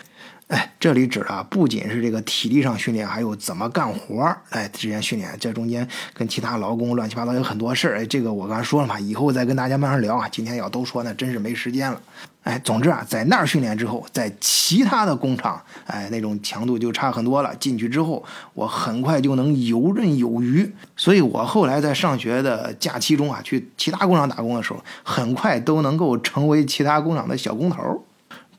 [0.52, 5.34] 哎，这里指的不仅是这个体力上训练，还有怎么干活儿，哎，之间训练。
[5.40, 10.28] 这中间跟其他劳工乱七八糟有很多事儿，哎，这个我刚才说了嘛，以后再跟大家慢慢聊啊。
[10.30, 11.98] 今天要都说，那真是没时间了。
[12.42, 17.56] 哎，总之啊，在那儿训练之后，在其他的工厂，哎，那种强度就差很多了。
[17.56, 20.70] 进去之后，我很快就能游刃有余。
[20.94, 28.04] 所以我后来在上学的假期中啊，去其他工厂打工的时候，很快都能够成为其他工厂的小工头。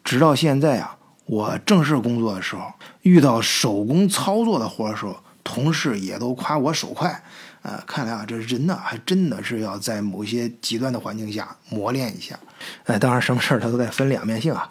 [0.03, 0.97] 直到现在啊，
[1.33, 7.23] 我正式工作的时候，遇到手工操作的活的时候，同事也都夸我手快。
[7.63, 12.37] 呃，看来啊，这人呢，还真的是要在某些极端的环境下磨练一下。
[12.83, 14.69] 哎，当然，什么事儿他都得分两面性啊，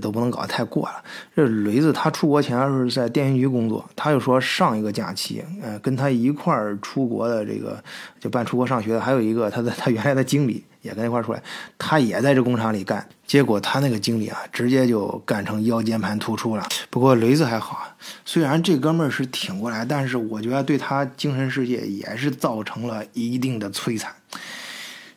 [0.00, 1.04] 都不能搞得太过了。
[1.36, 7.80] 这雷子他出国前是在电信局工作，他又说上一个假期，呃，跟他一块儿出国的这个
[8.18, 11.42] 就办出国上学的，还有一个他的他原来的经理也跟一块出来，
[11.78, 13.06] 他也在这工厂里干。
[13.26, 16.66] 结果他那个经理啊，直接就干成腰间盘突出了。
[16.90, 24.12] 不过雷子还好，虽然这哥们儿是挺过来，但是我觉得对他精神世界也是造成了一定的摧残。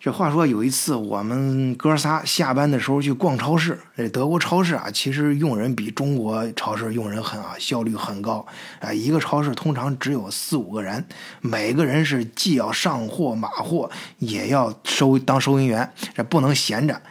[0.04, 8.46] 这话说有一次我们哥仨下班的时候去逛超市，这德国超市啊，其实用人比中国超市用人狠啊，效率很高
[8.82, 8.92] 啊。
[8.92, 11.06] 一个超市通常只有四五个人，
[11.40, 17.02] 每个人是既要上货码货，也要收当收银员，这不能闲着。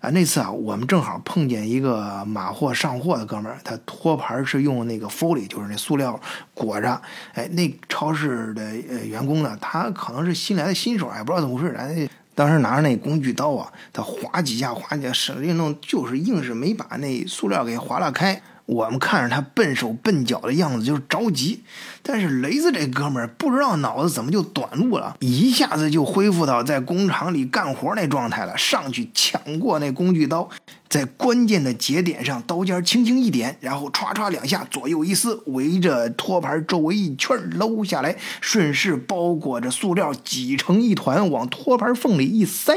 [0.00, 6.20] 啊，那次啊，我们正好碰见一个码货上货的哥们儿，他托盘是用那个 Foley，就是那塑料
[6.52, 7.00] 裹着。
[7.34, 18.40] 哎，那超市的呃员工呢，他可能是新来的新手，也不知道怎么回事，哎，当时拿着那工具刀啊，他划几下，划几下，使劲弄，就是硬是没把那塑料给划拉开。
[18.66, 21.64] 我们看着他笨手笨脚的样子，就是着急。
[22.02, 30.48] 但是雷子这哥们儿不知道脑子怎么就短路了，一下子就恢复到在工厂里干活那状态了，上去抢过那工具刀。
[30.88, 42.74] 在关键的节点上，刀尖轻轻一点，然后歘歘两下，左右一撕，围着托盘周围一圈搂下来，顺势包裹着塑料挤成一团，往托盘缝里一塞。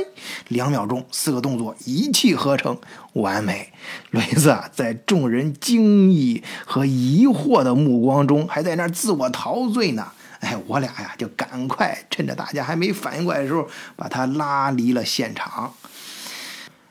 [0.49, 2.77] 两秒钟，四个动作一气呵成，
[3.13, 3.73] 完美。
[4.11, 10.11] 雷子啊，在众人惊异和疑惑的目光中，还在那自我陶醉呢。
[10.43, 15.73] 哎，我俩呀，就赶快趁着大家还没反应过来的时候，把他拉离了现场。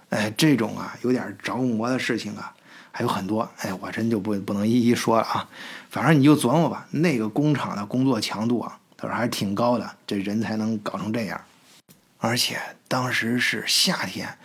[0.09, 2.55] 哎，这种啊有点着魔的事情啊，
[2.91, 3.47] 还有很多。
[3.59, 5.47] 哎，我真就不不能一一说了啊。
[5.91, 11.39] 反正你就琢磨吧，那个工厂的工作强度啊，他说还是挺高的，这人才能搞成这样。
[12.17, 12.59] 而且
[12.89, 14.39] 当时是夏天，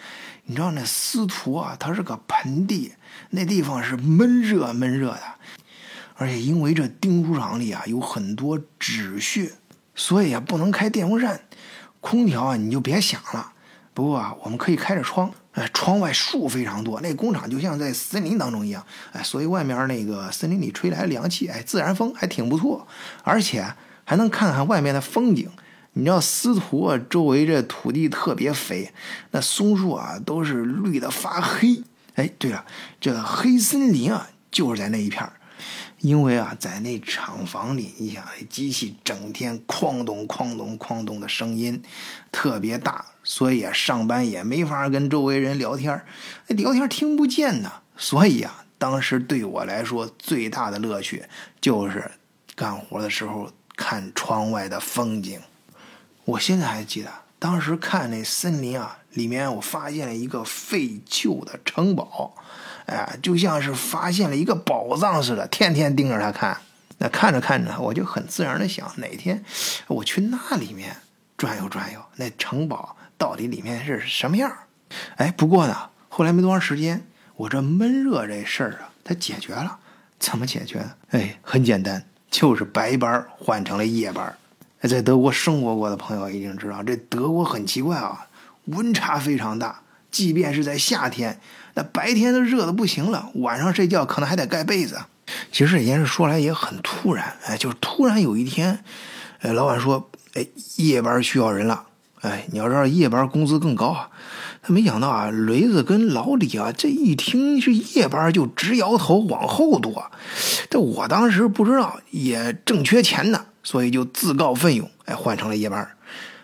[0.43, 2.91] 你知道那司徒啊，它是个盆地，
[3.29, 5.21] 那地方是闷热闷热的。
[6.17, 9.51] 而且因为这钉书厂里啊有很多纸屑，
[9.95, 11.39] 所以啊不能开电风扇，
[12.01, 13.53] 空调啊你就别想了。
[13.93, 15.31] 不过啊，我们可以开着窗。
[15.53, 18.85] 哎，窗外树非常多，那工厂就像在森林当中一样。
[19.11, 22.87] 哎，所以外面那个森林里吹来凉气，哎，自然风还挺不错，
[23.23, 23.65] 而且
[24.03, 25.49] 还能看看外面的风景。
[25.93, 28.93] 你知道司徒啊，周围这土地特别肥，
[29.31, 31.81] 那松树啊都是绿的发黑。
[32.13, 32.63] 哎，对了，
[33.01, 35.27] 这黑森林啊就是在那一片
[35.99, 41.81] 因为啊，在那厂房里，你想，机器整天哐咚哐咚哐咚的声音
[42.31, 45.99] 特别大，所以啊，上班也没法跟周围人聊天
[46.47, 47.71] 聊天听不见呢。
[47.97, 51.23] 所以啊，当时对我来说最大的乐趣
[51.59, 52.11] 就是
[52.55, 55.41] 干活的时候看窗外的风景。
[56.25, 62.35] 我现在还记得，当时看那森林啊，里面我发现了一个废旧的城堡。
[62.87, 66.57] 哎，就像是发现了一个宝藏似的，天天盯着他看。
[66.97, 69.45] 那看着看着，我就很自然的想，哪天
[69.87, 70.95] 我去那里面
[71.37, 74.51] 转悠转悠，那城堡到底里面是什么样？
[75.17, 79.77] 哎，不过呢，后来没多长时间，我这闷热这事儿啊，它解决了。
[80.17, 80.83] 怎么解决？
[81.11, 84.35] 哎，很简单，就是白班换成了夜班。
[84.81, 88.25] 在德国生活过的朋友一定知道，这德国很奇怪啊，
[88.65, 91.39] 温差非常大，即便是在夏天。
[91.75, 94.99] 那白天都热的不行了，晚上睡觉可能还得盖被子。
[95.51, 98.83] 其实这件事说来也很突然，哎，就是突然有一天，
[99.41, 101.83] 哎，老板说，哎，夜班需要人了，
[102.21, 104.09] 哎，你要知道夜班工资更高啊。
[104.63, 110.11] 他没想到啊，雷子跟老李啊，这一听是夜班就直摇头往后躲。
[110.69, 115.87] 这我当时不知道，也正缺钱呢，所以就自告奋勇，哎，换成了夜班。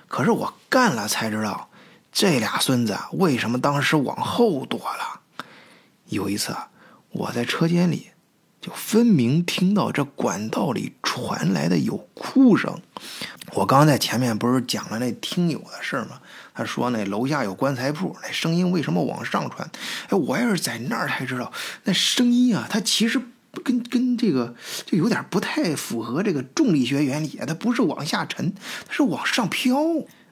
[0.08, 1.70] 可是我干了才知道，
[2.14, 5.22] 这俩孙子为什么当时往后躲了。
[6.06, 6.70] 有一次啊，
[7.10, 8.12] 我在车间里，
[8.62, 12.80] 就分明听到这管道里传来的有哭声。
[13.54, 16.22] 我刚在前面不是讲了那听友的事吗？
[16.54, 19.68] 他说那楼下有棺材铺，那声音为什么往上传？
[20.10, 21.52] 哎，我要是在那儿才知道，
[21.86, 23.20] 那声音啊，它其实
[23.64, 24.54] 跟跟这个
[24.86, 28.54] 就有点不太符合这个重力学原理啊，它不是往下沉，
[28.88, 29.76] 它是往上飘。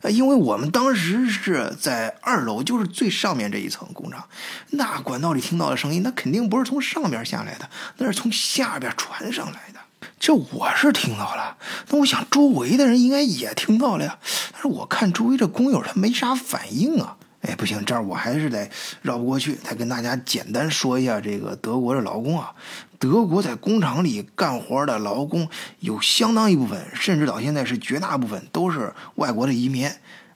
[0.09, 4.27] 因为我们当时是在二楼，就是最上面这一层工厂，
[4.71, 9.79] 那管道里听到的声音，那肯定不是从上边下来的，那是从下边传上来的。
[10.19, 11.57] 这我是听到了，
[11.89, 14.17] 那我想周围的人应该也听到了呀。
[14.51, 17.17] 但是我看周围这工友他没啥反应啊。
[17.41, 18.69] 哎，不行，这儿我还是得
[19.01, 22.53] 绕不过去，再跟大家简单说一下这个德国的劳工啊。
[23.01, 29.87] 德国在工厂里干活的劳工有相当一部分，甚至到现在是绝大部分都是外国的移民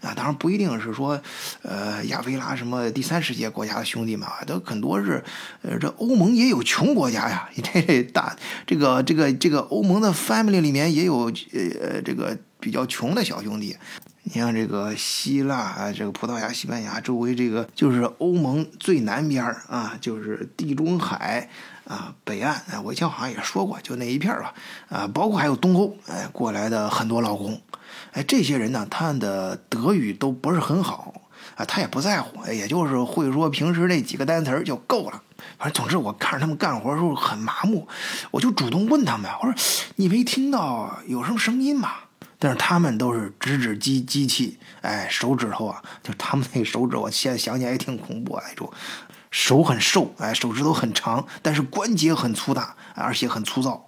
[0.01, 0.15] 啊。
[0.15, 1.21] 当然不一定是说，
[1.61, 5.23] 呃，亚非拉什么第三世界国家的兄弟们啊，都很多是，
[5.61, 7.47] 呃，这欧盟也有穷国家呀。
[7.55, 13.77] 这大这个这个这个欧盟的 family 里面也有呃这个比较穷的小兄弟。
[14.23, 21.47] 你像这个希腊啊，这个葡萄牙、西班牙周围这个就是欧盟最南边啊，就是地中海
[21.87, 24.53] 啊北岸啊，我以前好像也说过，就那一片吧
[24.89, 27.61] 啊，包括还有东欧哎过来的很多劳工，
[28.11, 31.13] 哎，这些人呢，他们的德语都不是很好
[31.55, 35.21] 啊，他也不在乎，也就是会说平时那几个单词儿就够了。
[35.57, 37.87] 反正总之，我看着他们干活的时候很麻木，
[38.31, 39.53] 我就主动问他们，我说
[39.97, 41.91] ：“你没听到有什么声音吗？”
[42.37, 48.71] 但是他们都是指指机机器，哎，手指头啊，就他们那个手指，我现在想起来也挺恐怖那种，
[49.35, 53.85] 手很瘦，哎，手指头很长，但是关节很粗大，而且很粗糙。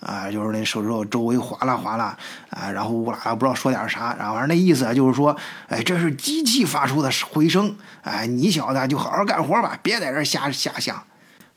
[0.00, 2.16] 啊，就是那手指头周围划拉划拉，
[2.48, 5.36] 啊，然后乌拉拉不知道说点啥，然后反正那意思啊就是说，
[5.68, 11.02] 哎，这是机器发出的回声，哎，你小子就好好干活吧，别在这瞎瞎想。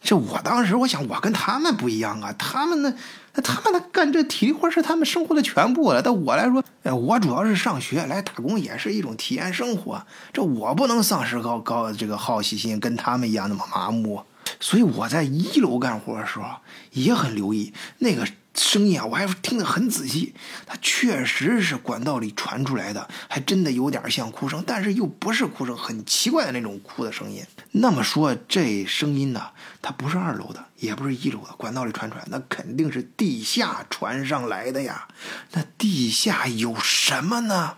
[0.02, 2.94] 这我当时我想，我跟他们不一样啊，他们那
[3.42, 10.02] 他们的干这体力活是他们生活的全部了，但我来说，哎，我主要是上学来打工，也是一种体验生活，
[10.34, 14.22] 这我不能丧失高高这个好奇心，跟他们一样那么麻木。
[14.60, 16.46] 所以我在一楼干活的时候
[16.92, 18.28] 也很留意那个
[18.64, 20.34] 声音啊，我还听得很仔细。
[20.66, 27.44] 它确实是管道里传出来的，还真的有点像哭声，但是又不是哭声，很奇怪的那种哭的声音。
[27.72, 29.52] 那么说这声音呢，
[29.82, 35.08] 它不是二楼的，也不是一楼的，管道里传出来，那肯定是地下传上来的呀。
[35.52, 37.78] 那地下有什么呢？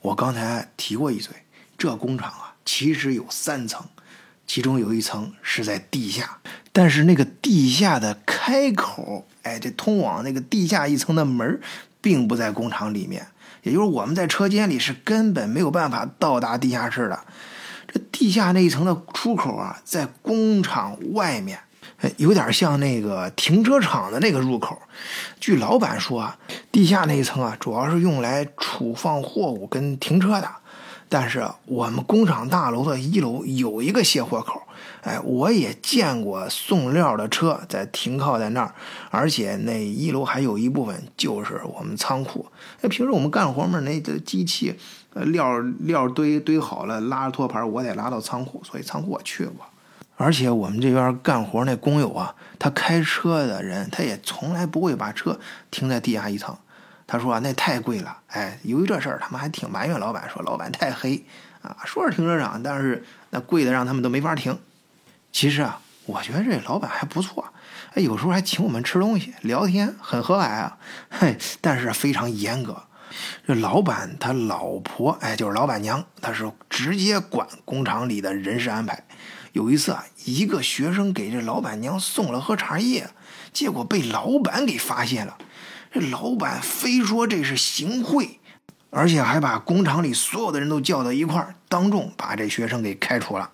[0.00, 1.34] 我刚才提过一嘴，
[1.76, 3.86] 这工厂啊，其实有三层。
[4.46, 6.38] 其中有一层是在地下，
[6.76, 11.60] 但是那个地下的开口，哎，这通往那个地下一层的门，
[12.00, 13.24] 并不在工厂里面，
[13.62, 17.20] 也就是我们在车间里是根本没有办法到达地下室的。
[17.86, 21.60] 这地下那一层的出口啊，在工厂外面，
[22.16, 24.76] 有点像那个停车场的那个入口。
[25.38, 26.36] 据老板说啊，
[26.72, 30.50] 地下那一层啊，主要是用来储放货物跟停车的。
[31.08, 34.60] 但是我们工厂大楼的一楼有一个卸货口，
[35.04, 38.74] 哎，我也见过送料的车在停靠在那儿，
[39.10, 42.46] 而且那一楼还有一部分就是我们仓库。
[42.80, 44.74] 那平时我们干活嘛，那个机器，
[45.12, 49.66] 呃，料料堆堆好了，拉着托盘，我得拉到仓库，所以仓库我去过。
[50.16, 55.38] 而且我们这边干活那工友啊，他开车的人，他也从来不会把车
[55.70, 56.56] 停在地下一层。
[57.06, 61.22] 他说啊那太贵了，哎，由于这事儿，他们还挺埋怨老板，说老板太黑
[61.60, 61.76] 啊。
[61.84, 64.56] 说是停车场，但是那贵的让他们都没法停。
[65.34, 67.44] 其实啊，我觉得这老板还不错，
[67.94, 70.78] 哎，有时候还请我们吃东西、聊天，很和蔼啊。
[71.10, 72.84] 嘿，但是非常严格。
[73.44, 79.04] 这老板他老婆，哎，就是老板娘，她是直接管工厂里的人事安排。
[79.50, 83.10] 有一次啊，一个学生给这老板娘送了盒茶叶，
[83.52, 85.36] 结果被老板给发现了。
[85.92, 88.38] 这老板非说这是行贿，
[88.90, 93.50] 而且还把工厂里所有的人都叫到一块儿，当众把这学生给开除了。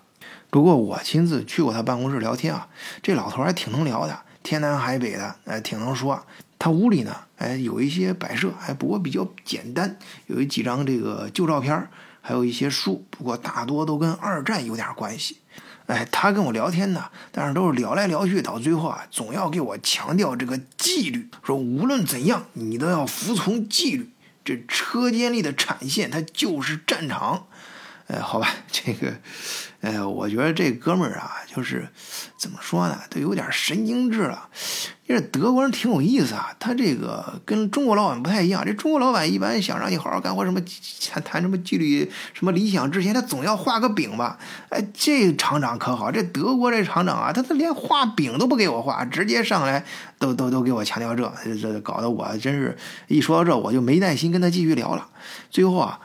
[0.51, 2.67] 不过我亲自去过他办公室聊天啊，
[3.01, 6.23] 这老头还挺能聊的，天南海北的，哎，挺能说。
[6.59, 9.97] 他屋里呢，哎，有一些摆设，哎，不过比较简单，
[10.27, 11.87] 有一几张这个旧照片，
[12.21, 15.37] 还有一些书，不过大多都跟二战有点关系。
[15.87, 24.09] 哎，他跟我聊天呢，但是都是聊来聊去，到最后啊，总要给我强调这个纪律，说无论怎样，你都要服从纪律。
[24.43, 27.47] 这车间里的产线，它就是战场。
[28.11, 29.13] 哎，好吧，这个，
[29.79, 31.87] 哎，我觉得这哥们儿啊，就是
[32.37, 34.49] 怎么说呢，都有点神经质了。
[35.07, 38.65] 这德国人挺有意思啊，他这个跟中国老板不太一样。
[38.65, 40.59] 这中国老板一般想让你好好干活，什么
[41.09, 44.37] 谈谈什么纪律、什么理想之前，他总要画个饼吧。
[44.69, 49.85] 哎，这厂长可好，这德国这厂长啊，他他连画饼都不给我画，直接上来
[50.19, 51.31] 都都都给我强调这，
[51.61, 55.07] 这搞得我真是一说到这，我就没耐心跟他继续聊了。
[55.49, 55.99] 最后啊，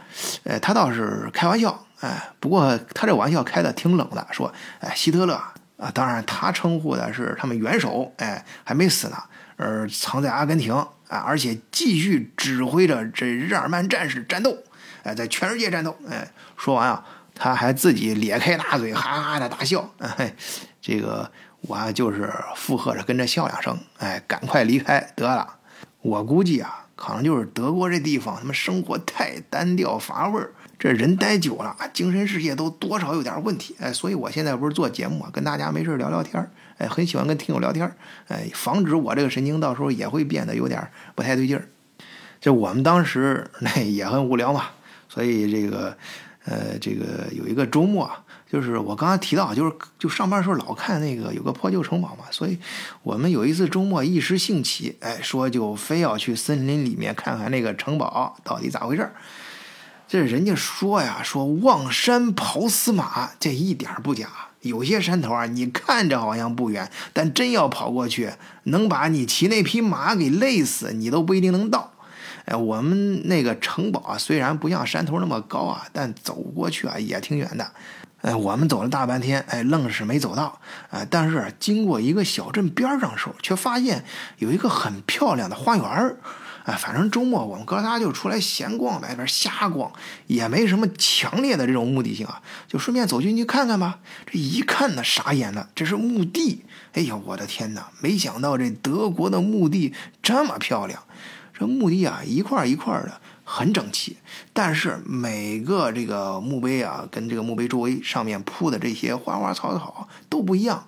[0.45, 5.41] 呃，他倒是开玩笑，哎，不过他这玩笑开的挺冷的，说，哎，希特勒。
[5.79, 9.17] 啊，当然，他称呼的是他们元首，哎，还没死呢，
[9.59, 14.57] 而藏在阿根廷啊，而且继续指挥着这日耳曼战士战斗，
[15.03, 17.05] 哎，在全世界战斗，哎，说完啊，
[17.35, 20.35] 他还自己咧开大嘴，哈哈的大笑，哎，
[20.81, 25.57] 这个我就是附和着跟着笑两声，哎，赶快离开得了，
[26.01, 30.51] 我估计啊，可能就是德国这地方他们生活太单调乏味儿。
[30.79, 37.97] 这人待久了，精神世界都多少有点问题，哎，所以我现在不是做节目啊，跟大家没事聊聊天儿哎，很喜欢跟听友聊天儿
[38.29, 41.67] 哎，防止我这个神经到时候也会变得有点不太对劲儿。
[42.41, 44.65] 这我们当时 那也很无聊嘛，
[45.09, 45.97] 所以这个，
[46.45, 48.11] 呃，这个有一个周末，
[48.57, 52.59] 就是我刚刚提到，就是就上班的时候老看那个有个破旧城堡嘛，所以
[53.03, 59.13] 我们有一次周末一时兴起，哎，说就非要去森林里面看看那个城堡到底咋回事儿。
[60.09, 64.27] 这人家说呀，说望山跑死马，这一点不假。
[64.63, 68.31] 有些山头啊，你看着好像不远，但真要跑过去，
[68.63, 71.93] 能把你骑那匹马给累死，你都不一定能到。
[72.47, 77.71] 哎，我们那个城堡啊，虽然不像山头那么高啊，但走过去啊也挺远的。
[78.27, 80.61] 哎，我们走了大半天，哎，愣是没走到。
[80.91, 84.05] 哎，但是经过一个小镇边上的时候，却发现
[84.39, 86.17] 有一个很漂亮的花园
[86.65, 89.93] 哎，反正周末我们哥仨就出来闲逛，外边瞎逛，
[90.27, 94.01] 也没什么强烈的这种目的性啊，就顺便走进去看看吧。
[94.27, 96.65] 这一看呢，傻眼了，这是墓地。
[96.95, 97.87] 哎呀，我的天哪！
[98.01, 101.01] 没想到这德国的墓地这么漂亮。
[101.57, 104.19] 这墓地啊，一块一块的，很整齐。
[104.53, 110.87] 但是每个这个墓碑啊，跟这个墓碑周围上面铺的这些花花草草都不一样，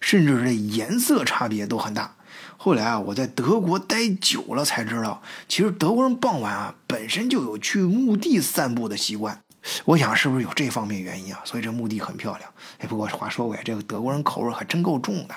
[0.00, 2.16] 甚至这颜色差别都很大。
[2.56, 9.40] 后来啊，我在德国待久了才知道，其实德国人傍晚啊本身就有去墓地散步的习惯。
[9.84, 11.40] 我想是不是有这方面原因啊？
[11.44, 12.50] 所以这墓地很漂亮。
[12.78, 15.34] 哎，不过话说回来，这个德国人口味还真够重的。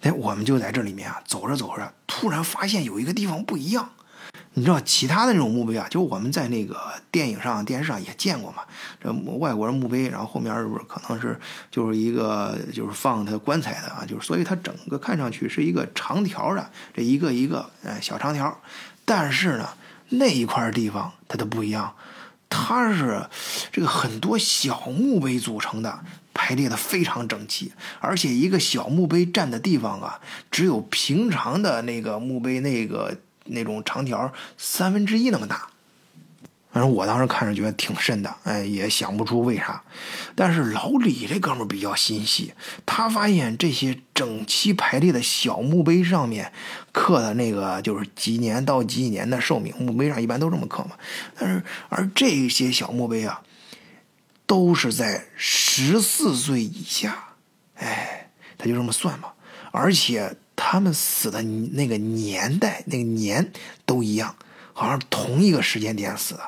[0.00, 3.90] 哎，我们就在这里面啊走着走着，突然发现有一个地方不一样。
[4.54, 6.76] 你知道其他的这种墓碑啊，就我们在那个
[7.12, 8.64] 电影上、电视上也见过嘛。
[9.00, 11.38] 这外国人墓碑，然后后面是不是可能是
[11.70, 14.04] 就是一个就是放他棺材的啊？
[14.04, 18.60] 就是所以它整个看上去是一个长条的，这一个一个呃小长条。
[19.04, 19.68] 但是呢，
[20.08, 21.94] 那一块地方它都不一样，
[22.48, 23.22] 它是
[23.70, 26.00] 这个很多小墓碑组成的，
[26.34, 30.20] 排列的非常整齐，而且一个小墓碑占的地方啊，
[30.50, 33.16] 只有平常的那个墓碑那个。
[33.50, 35.68] 那种长条三分之一那么大，
[36.72, 39.82] 反正我当时看着觉得挺瘆的，哎，也想不出为啥。
[40.34, 42.54] 但是老李这哥们比较心细，
[42.86, 46.52] 他发现这些整齐排列的小墓碑上面
[46.92, 50.92] 刻的那个就是几年到几年的寿命，墓碑上一般都这么刻嘛。
[51.36, 53.42] 但是而这些小墓碑啊，
[54.46, 57.34] 都是在十四岁以下，
[57.74, 59.30] 哎，他就这么算嘛，
[59.72, 60.36] 而且。
[60.62, 63.50] 他们死的那个年代、那个年
[63.86, 64.36] 都一样，
[64.74, 66.42] 好像同一个时间点死的。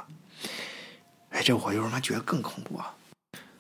[1.30, 2.92] 哎，这我就他妈觉得更恐怖啊！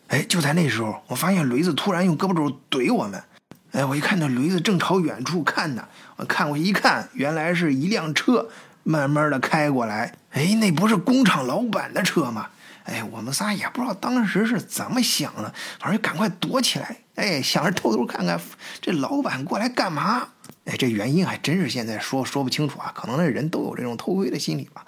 [0.08, 3.24] 哎，就在那时候，我发现驴子突然用胳膊肘怼我们。
[3.72, 8.50] 哎，我一看那驴子正朝远处看呢，我看过去一看，原来是一辆车
[8.82, 10.14] 慢慢的开过来。
[10.32, 12.50] 哎，那不是工厂老板的车吗？
[12.84, 16.96] 哎，我们仨也不知道当时是怎么想的，反正赶快躲起来。
[17.14, 18.40] 哎，想着偷偷看看
[18.80, 20.28] 这老板过来干嘛。
[20.64, 24.84] 哎，这原因还真是现在说说不清楚啊，可能那人都有这种偷窥的心理吧。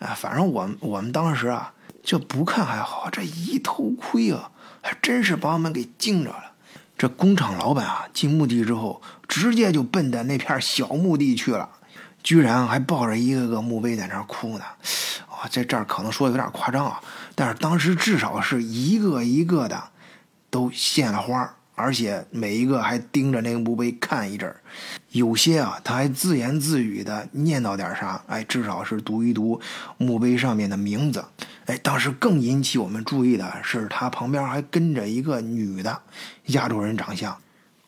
[0.00, 1.72] 啊，反正我我们当时啊，
[2.02, 6.52] 这不看还好，这一偷窥啊，还真是把我们给惊着了。
[6.98, 11.68] 这工厂老板啊，进墓地之后，直接就奔的那片小墓地去了，
[12.22, 14.64] 居然还抱着一个个墓碑在那儿哭呢。
[15.28, 17.00] 啊，在这儿可能说的有点夸张啊，
[17.34, 19.82] 但是当时至少是一个一个的
[20.50, 21.54] 都献了花。
[21.74, 24.60] 而且每一个还盯着那个墓碑看一阵儿，
[25.10, 29.58] 有些啊，他还自言自语的念叨点啥，哎，至少是读一读
[29.96, 31.24] 墓碑上面的名字。
[31.64, 35.98] 哎，当时更引起我们注意的是，他旁边还跟着一个女的，
[36.48, 37.36] 亚洲人长相。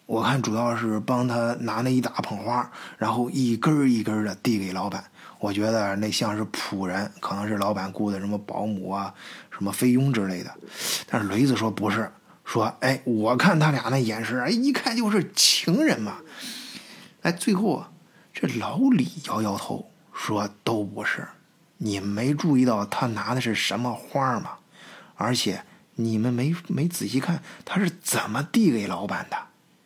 [0.07, 5.03] 我看主要是帮他拿那一大捧花，然后一根一根的递给老板。
[5.39, 9.13] 我觉得那像是仆人，可能是老板雇的什么保姆啊、
[9.51, 10.55] 什么菲佣之类的。
[11.07, 12.11] 但是雷子说不是。
[12.45, 16.19] 说，哎，我看他俩那眼神，哎，一看就是情人嘛。
[17.23, 17.87] 哎，最后
[18.35, 21.27] 这老李摇摇头说，都不是。
[21.79, 24.59] 你没注意到他拿的是什么花吗？
[25.15, 29.37] 而且你们没没仔细看他是怎么递给老板的。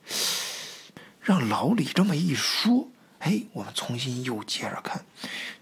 [1.20, 2.88] 让老李这么一说。
[3.20, 5.04] 哎，我们重新又接着看，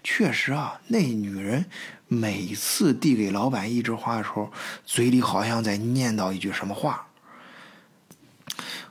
[0.03, 1.65] 确实啊，那女人
[2.07, 4.51] 每次递给老板一枝花的时候，
[4.85, 7.07] 嘴里好像在念叨一句什么话。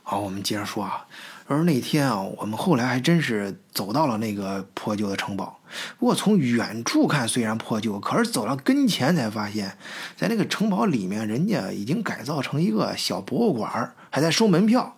[0.03, 1.07] 好，我们接着说啊，
[1.47, 5.61] 而那天啊，我们后来还真是走到了那个破旧的城堡。
[5.97, 9.77] 不过从远处看虽然破旧，可是走到跟前才发现，
[10.17, 14.96] 在那个城堡里面，人家已经改造成一个小博物馆，还在收门票。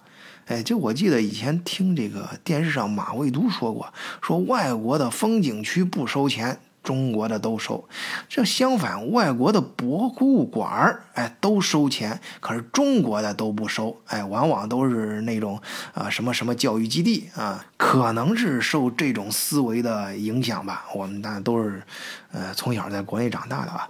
[0.49, 7.87] 哎，就我记得以前听这个电视上马未都说过，说外国的风景区不收钱，中国的都收。
[8.27, 13.95] 这相反，外国的博物馆哎，都收钱，可是中国的都不收。
[14.07, 15.61] 哎，往往都是那种
[15.93, 20.85] 啊什么什么教育基地啊，可能是受这种思维的影响吧。
[20.95, 21.83] 我们那都是
[22.31, 23.87] 呃从小在国内长大的啊。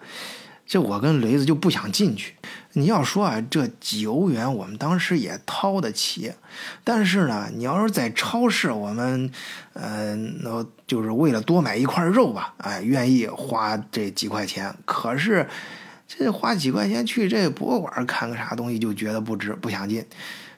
[0.67, 2.35] 这我跟雷子就不想进去。
[2.79, 6.33] 你要说啊，这几欧元我们当时也掏得起，
[6.85, 9.29] 但是呢，你要是在超市，我们，
[9.73, 14.73] 嗯，那就是为了多买一块肉吧，哎，愿意花这几块钱。
[14.85, 15.45] 可是
[16.07, 20.05] 这花几块钱去这博物馆看个啥东西，就觉得不值，不想进。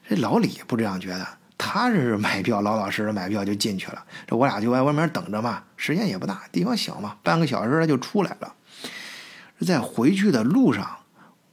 [0.08, 4.04] 这老李不这样觉得，他是买票老老实实买票就进去了。
[4.28, 8.54] 这我俩就在外面等着嘛，时间也不大，地方小嘛，半个小时就出来了。
[9.66, 10.98] 在回去的路上，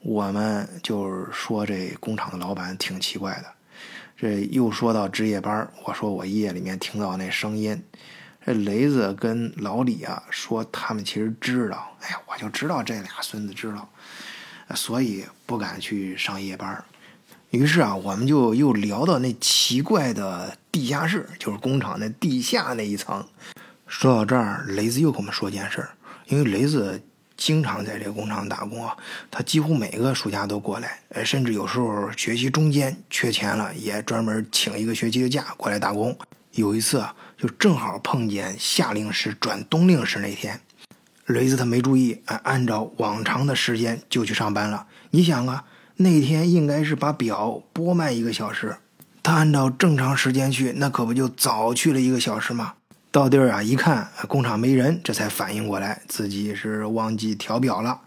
[0.01, 3.47] 我们就是说这工厂的老板挺奇怪的。
[4.17, 7.81] 这又说到值夜班，我说我夜里面听到那声音，
[8.45, 13.89] 这雷子跟老李啊说，他们其实知道，哎呀，我就知道这俩孙子知道，
[14.75, 16.85] 所以不敢去上夜班。
[17.51, 23.25] 于是啊，我们就又聊到那奇怪的地下室，就是工厂那地下那一层。
[23.87, 25.91] 说到这儿，雷子又跟我们说件事儿，
[26.27, 27.01] 因为雷子
[27.39, 28.95] 经常在这个工厂打工啊，
[29.31, 36.15] 他几乎每个暑假都过来，呃，甚至有时候学习中间缺钱了，也专门请一个学期的假过来打工。
[36.53, 37.15] 有一次啊。
[37.39, 40.61] 就正好碰见夏令时转冬令时那天，
[41.27, 44.89] 雷子他没注意，按按照往常的时间就去上班了。
[45.11, 45.65] 你想啊，
[45.99, 48.79] 那天应该是把表拨慢一个小时，
[49.23, 52.75] 他按照正常时间去，那可不就早去了一个小时吗？
[53.19, 58.01] 到地儿啊一看，工厂没人，这才反应过来自己是忘记调表了。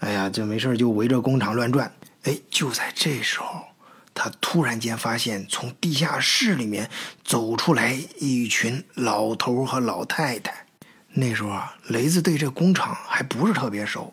[0.00, 1.92] 哎呀，这没事就围着工厂乱转。
[2.24, 3.66] 哎，就在这时候。
[4.12, 6.90] 他突然间发现，从地下室里面
[7.22, 10.66] 走出来一群老头和老太太。
[11.10, 14.12] 那时候啊，雷子对这工厂还不是特别熟，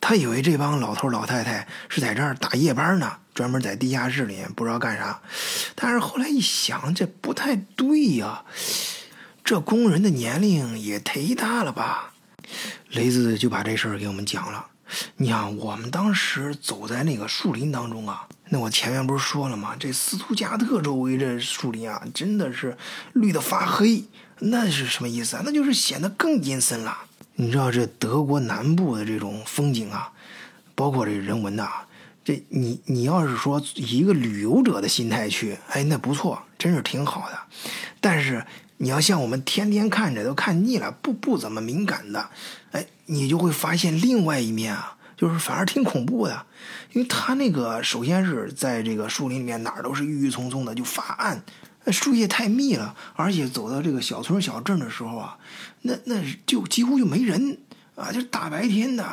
[0.00, 5.20] 他以为这帮老头老太太是在这儿打夜班呢，专门在地下室里不知道干啥。
[5.74, 8.44] 但是后来一想，这不太对呀，
[9.50, 12.12] 这工人的年龄也忒大了吧？
[12.90, 14.64] 雷子就把这事儿给我们讲了。
[15.16, 18.28] 你想，我们当时走在那个树林当中啊。
[18.50, 19.74] 那我前面不是说了吗？
[19.76, 22.78] 这斯图加特周围这树林啊，真的是
[23.14, 24.04] 绿的发黑。
[24.38, 25.42] 那是什么意思啊？
[25.44, 26.96] 那就是显得更阴森了。
[27.34, 30.12] 你知道这德国南部的这种风景啊，
[30.76, 31.68] 包括这人文呐，
[32.24, 37.36] 这你你要是说以一个旅游者的心态去，哎，那不错，真是挺好的。
[38.00, 38.46] 但是
[38.82, 42.30] 你要像我们天天看着都看腻了，不不怎么敏感的，
[42.72, 44.96] 哎，你就会发现另外一面啊。
[45.16, 46.46] 就是反而挺恐怖的，
[46.94, 51.42] 因为他那个首先是在这个树林里面哪儿都是郁郁葱葱的，就发暗，
[51.92, 55.36] 树叶太密了，而且走到这个小村小镇的时候啊，
[55.82, 57.58] 那那就几乎就没人
[57.96, 59.04] 啊，就大白天的，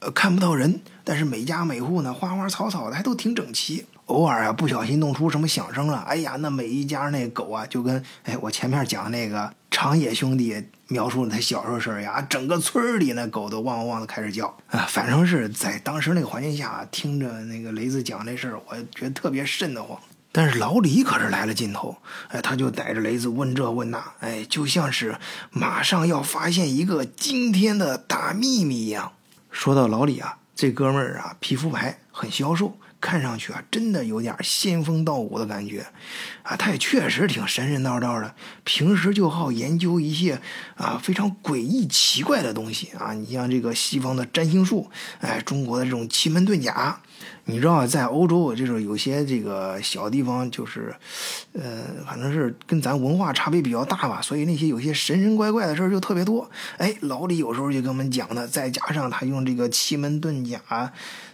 [0.00, 10.68] 呃，看不到人，但是每家每户呢花花草草的还都挺整齐，偶尔啊不小心弄出什么响声了，哎呀，那每一家那狗啊就跟哎我前面讲那个长野兄弟。
[10.90, 14.86] 描述了他小时候事儿呀，整个村里那狗都汪汪汪的开始叫啊！
[14.88, 20.00] 反正是在当时那个环境下，听着那个雷子讲这事儿，我觉得特别瘆得慌。
[20.32, 21.94] 但是老李可是来了劲头，
[22.28, 25.14] 哎，他就逮着雷子问这问那，哎，就像是
[25.50, 29.12] 马上要发现一个惊天的大秘密一样。
[29.50, 32.78] 说到老李啊，这哥们儿啊，皮肤白，很消瘦。
[33.00, 35.86] 看上去啊，真的有点仙风道骨的感觉，
[36.42, 38.34] 啊，他也确实挺神神叨叨的。
[38.64, 40.40] 平时就好研究一些
[40.76, 44.90] 啊非常诡异奇怪的东西啊，你像这个西方的占星术，
[45.20, 47.00] 哎，中国的这种奇门遁甲。
[47.50, 50.94] 你知道，在欧洲，就是有些这个小地方，就是，
[51.54, 56.50] 呃，反正是跟咱文化差别比较大吧，所以那些有些神神怪怪的事儿就特别多。
[56.76, 60.60] 哎，老李有时候就跟我们讲的，再加上他用这个奇门遁甲，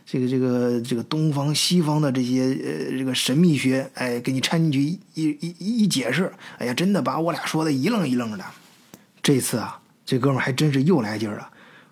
[0.06, 8.44] 这个这个这个东方西方的这些呃这个神秘学，哎，给你掺进去一一一一解释，哎呀，真的把我俩说的一愣一愣的。
[9.20, 11.48] 这次啊，这哥们还真是又来劲儿了。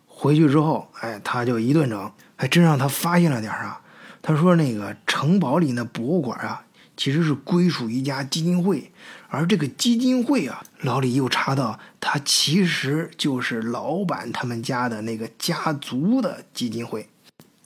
[0.06, 3.80] 回去之后，哎，他就一顿整，还真让他发现了点儿啊。
[4.22, 6.64] 他说：“那个城堡里那博物馆啊，
[6.96, 8.92] 其实是归属一家基金会，
[9.28, 17.08] 而这个基金会啊，老李又查到，它其实就是老板他们家的那个家族的基金会。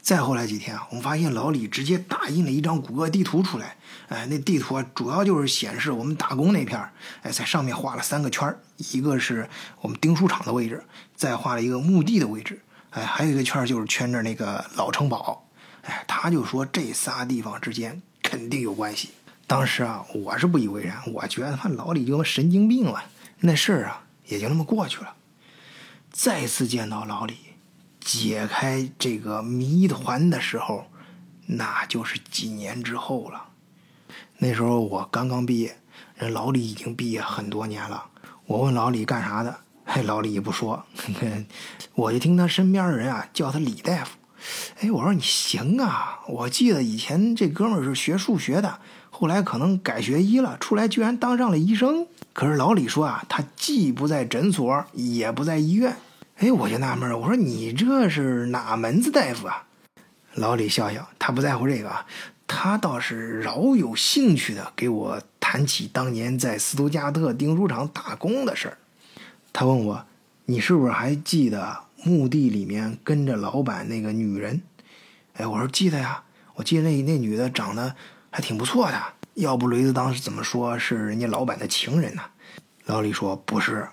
[0.00, 3.76] 再后来几天啊，我们发现老李直接打印了一张谷歌地图出来，
[4.09, 6.90] 哎，那地图啊，主要就是显示我们打工那片儿，
[7.22, 9.46] 哎，在上面画了三个圈儿，一个是
[9.82, 10.82] 我们钉书厂的位置，
[11.14, 15.42] 再画了一个墓地的位置，哎，还有一个圈儿就是圈着那个老城堡。”
[15.87, 19.11] 哎，他就说这仨地方之间肯定有关系。
[19.47, 23.05] 当时啊，我是不以为然，我觉得他老李就跟神经病了。
[23.41, 25.14] 那事儿啊，也就那么过去了。
[26.11, 27.37] 再次见到老李，
[28.01, 30.87] 解开这个谜团的时候，
[31.47, 33.51] 那就是几年之后了。
[34.39, 35.78] 那时候我刚刚毕业，
[36.16, 38.07] 人老李已经毕业很多年了。
[38.47, 40.84] 我问老李干啥的，嘿，老李也不说，
[41.95, 44.16] 我就听他身边的人啊叫他李大夫。
[44.80, 46.20] 哎，我说你行啊！
[46.28, 48.78] 我记得以前这哥们儿是学数学的，
[49.11, 52.07] 后来可能改学医了，出来居然当上了医生。
[52.32, 55.97] 可是老李说啊，他既不在诊所，也不在医院。
[56.36, 59.64] 哎，我就纳闷儿，我说你这是哪门子大夫啊？
[60.34, 61.90] 老李笑笑，他不在乎这个，
[62.47, 68.76] 他倒是饶有兴趣的给我谈起当年在斯图加特钉书厂打工的事儿。
[69.51, 70.05] 他问我，
[70.47, 71.84] 你是不是还记得？
[72.05, 74.62] 墓地里面跟着老板那个女人，
[75.32, 76.22] 哎，我说记得呀，
[76.55, 77.97] 我记得那那女的长得
[78.30, 79.03] 还挺不错的，
[79.34, 82.22] 要不雷子当时怎么说是人家老板的情人呢？
[82.84, 83.88] 老李说不是，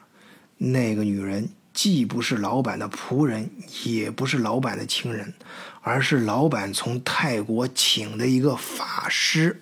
[0.58, 3.49] 那个女人既不是老板的仆人，
[3.84, 5.34] 也不是老板的情人，
[5.82, 9.60] 而是老板从泰国请的一个法师。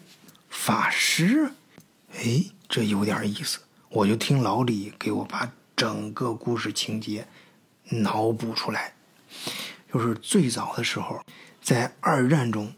[0.49, 1.51] 法师？
[2.17, 3.59] 哎，这有点意思。
[3.87, 5.49] 我就听老李给我把
[5.81, 7.25] 整个故事情节
[7.89, 8.93] 脑补出来。
[9.91, 11.19] 就是最早的时候，
[11.59, 12.71] 在二战中，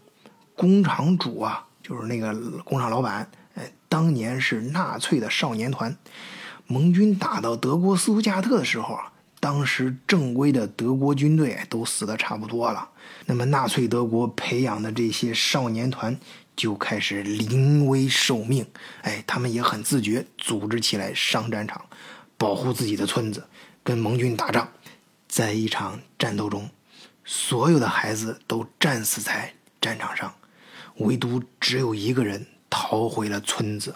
[0.55, 2.33] 工厂主啊，就是那个
[2.63, 5.93] 工厂老板，哎，当年是纳粹的少年团。
[6.65, 12.87] 盟军打到德国斯图加特的时候啊，当时正规的德国军队都死的差不多了。
[13.25, 16.17] 那么纳粹德国培养的这些少年团
[16.55, 18.65] 就开始临危受命，
[19.01, 21.85] 哎，他们也很自觉，组织起来上战场，
[22.43, 23.47] 保护自己的村子，
[23.85, 24.67] 跟盟军打仗。
[25.29, 26.69] 在一场战斗中，
[27.23, 30.35] 所有的孩子都战死在战场上，
[30.97, 33.95] 唯独只有一个人逃回了村子，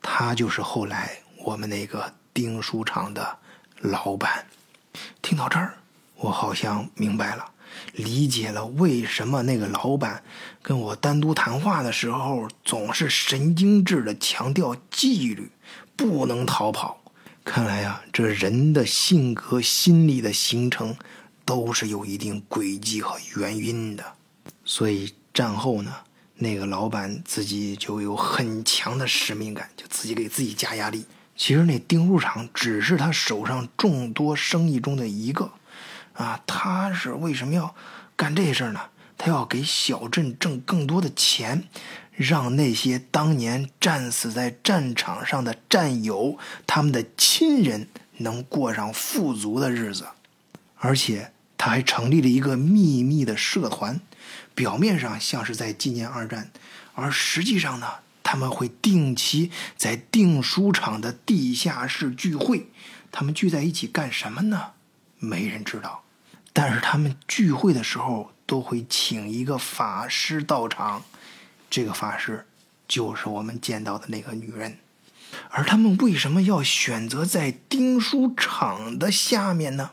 [0.00, 1.18] 他就是后来。
[1.44, 3.38] 我们那个钉书厂的
[3.80, 4.46] 老板，
[5.20, 5.74] 听到这儿，
[6.14, 7.50] 我好像明白了，
[7.94, 10.22] 理解了为什么那个老板
[10.62, 15.50] 跟我单独谈话的时候总是神经质的强调纪律，
[15.96, 17.01] 不能逃跑。
[17.44, 20.96] 看来呀，这人的性格、心理的形成
[21.44, 24.04] 都是有一定轨迹和原因的。
[24.64, 25.92] 所以战后呢，
[26.36, 31.04] 那个老板自己就有很强的使命感，就自己给自己加压力。
[31.36, 35.50] 其实那钉书厂只是他手上众多生意中的一个，
[36.12, 37.74] 啊，他是为什么要
[38.14, 38.80] 干这事儿呢？
[39.16, 41.64] 他要给小镇挣更多的钱，
[42.12, 47.88] 让那些当年战死在战场上的战友、他们的亲人
[48.18, 50.06] 能过上富足的日子。
[50.76, 54.00] 而且他还成立了一个秘密的社团，
[54.54, 56.50] 表面上像是在纪念二战，
[56.94, 57.86] 而实际上呢？
[58.24, 62.68] 他们会定期在订书厂的地下室聚会，
[63.10, 64.70] 他们聚在一起干什么呢？
[65.18, 66.04] 没人知道。
[66.52, 71.02] 但是他们聚会的时候都会请一个法师到场，
[71.70, 72.46] 这个法师
[72.86, 74.76] 就是我们见到的那个女人。
[75.48, 79.92] 而他们为什么要选择在订书厂的下面呢？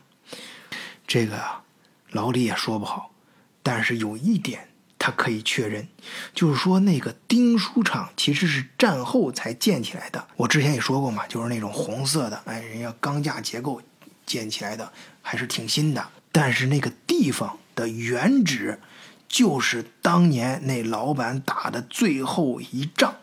[1.06, 1.62] 这个啊，
[2.10, 3.14] 老李也说不好。
[3.62, 4.66] 但是有一点。
[5.02, 5.88] 他可以确认，
[6.34, 10.28] 就是说那个钉书厂其实是战后才建起来的。
[10.36, 13.80] 我之前也说过嘛，就是那种红色的，哎，人家钢架结构
[14.26, 14.92] 建起来的，
[15.22, 16.06] 还是挺新的。
[16.30, 18.80] 但是那个地方的原址，
[19.28, 23.14] 就是当年那老板打的最后一仗，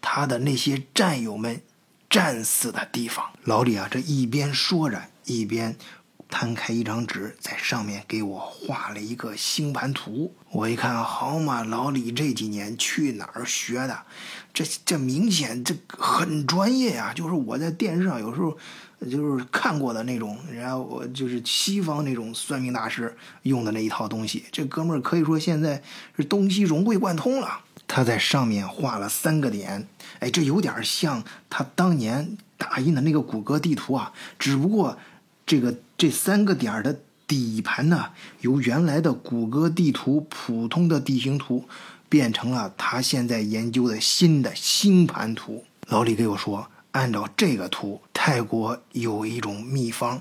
[0.00, 1.62] 他的那些战友们
[2.08, 3.26] 战死的地方。
[3.44, 5.76] 老李啊，这一边说着，一边。
[6.28, 10.34] 摊开一张纸，在上面给我画了一个星盘图。
[10.50, 14.02] 我一看，好嘛，老李这几年去哪儿学的？
[14.52, 17.12] 这这明显这很专业呀！
[17.14, 18.58] 就是我在电视上有时候
[19.10, 24.44] 就是看过的那种，然后我就是西方那种算命大师用的那一套东西。
[24.50, 25.82] 这哥们儿可以说现在
[26.16, 27.60] 是东西融会贯通了。
[27.88, 29.86] 他在上面画了三个点，
[30.18, 34.98] 哎，这有点像他当年打印的那个谷歌地图啊，只不过。
[35.48, 38.06] 这个这三个点的底盘呢，
[38.40, 41.68] 由原来的谷歌地图普通的地形图，
[42.08, 45.64] 变成了他现在研究的新的星盘图。
[45.86, 50.20] 老李给我说，按照这个图，泰国有一种秘方，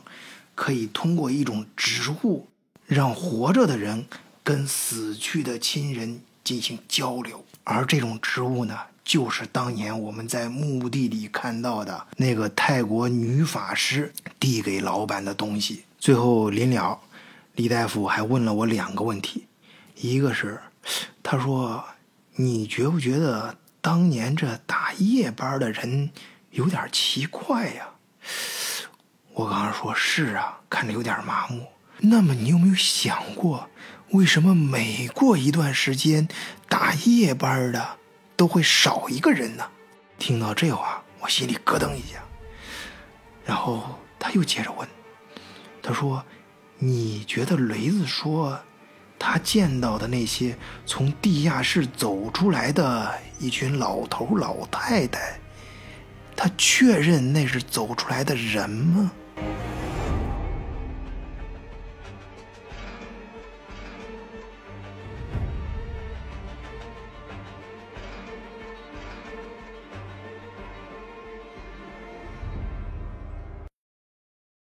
[0.54, 2.48] 可以通过一种植物，
[2.86, 4.06] 让活着的人
[4.44, 8.78] 跟死去的亲人进行交流，而这种植物呢？
[9.04, 15.86] 就是当年我们在墓地里看到的那个泰国女法师递给老板的东西。
[15.98, 17.00] 最后临了，
[17.56, 19.48] 李大夫还问了我两个问题，
[19.96, 20.62] 一个是，
[21.24, 21.84] 他说
[22.38, 26.12] ：“你觉不觉得当年这打夜班的人
[26.52, 27.88] 有点奇怪呀？”
[29.34, 31.68] 我刚刚说是啊，看着有点麻木。
[32.00, 33.70] 那么你有没有想过，
[34.12, 36.28] 为什么每过一段时间
[36.68, 37.98] 打夜班的？
[38.36, 39.66] 都会少一个人呢。
[40.20, 42.20] 听到这话，我心里咯噔一下。
[43.46, 44.88] 然后他又接着问
[45.82, 46.24] ：“他说，
[46.78, 48.60] 你觉得雷子说
[49.18, 55.40] 他见到的那些从地下室走出来的一群老头老太太，
[56.36, 59.12] 他确认那是走出来的人吗？”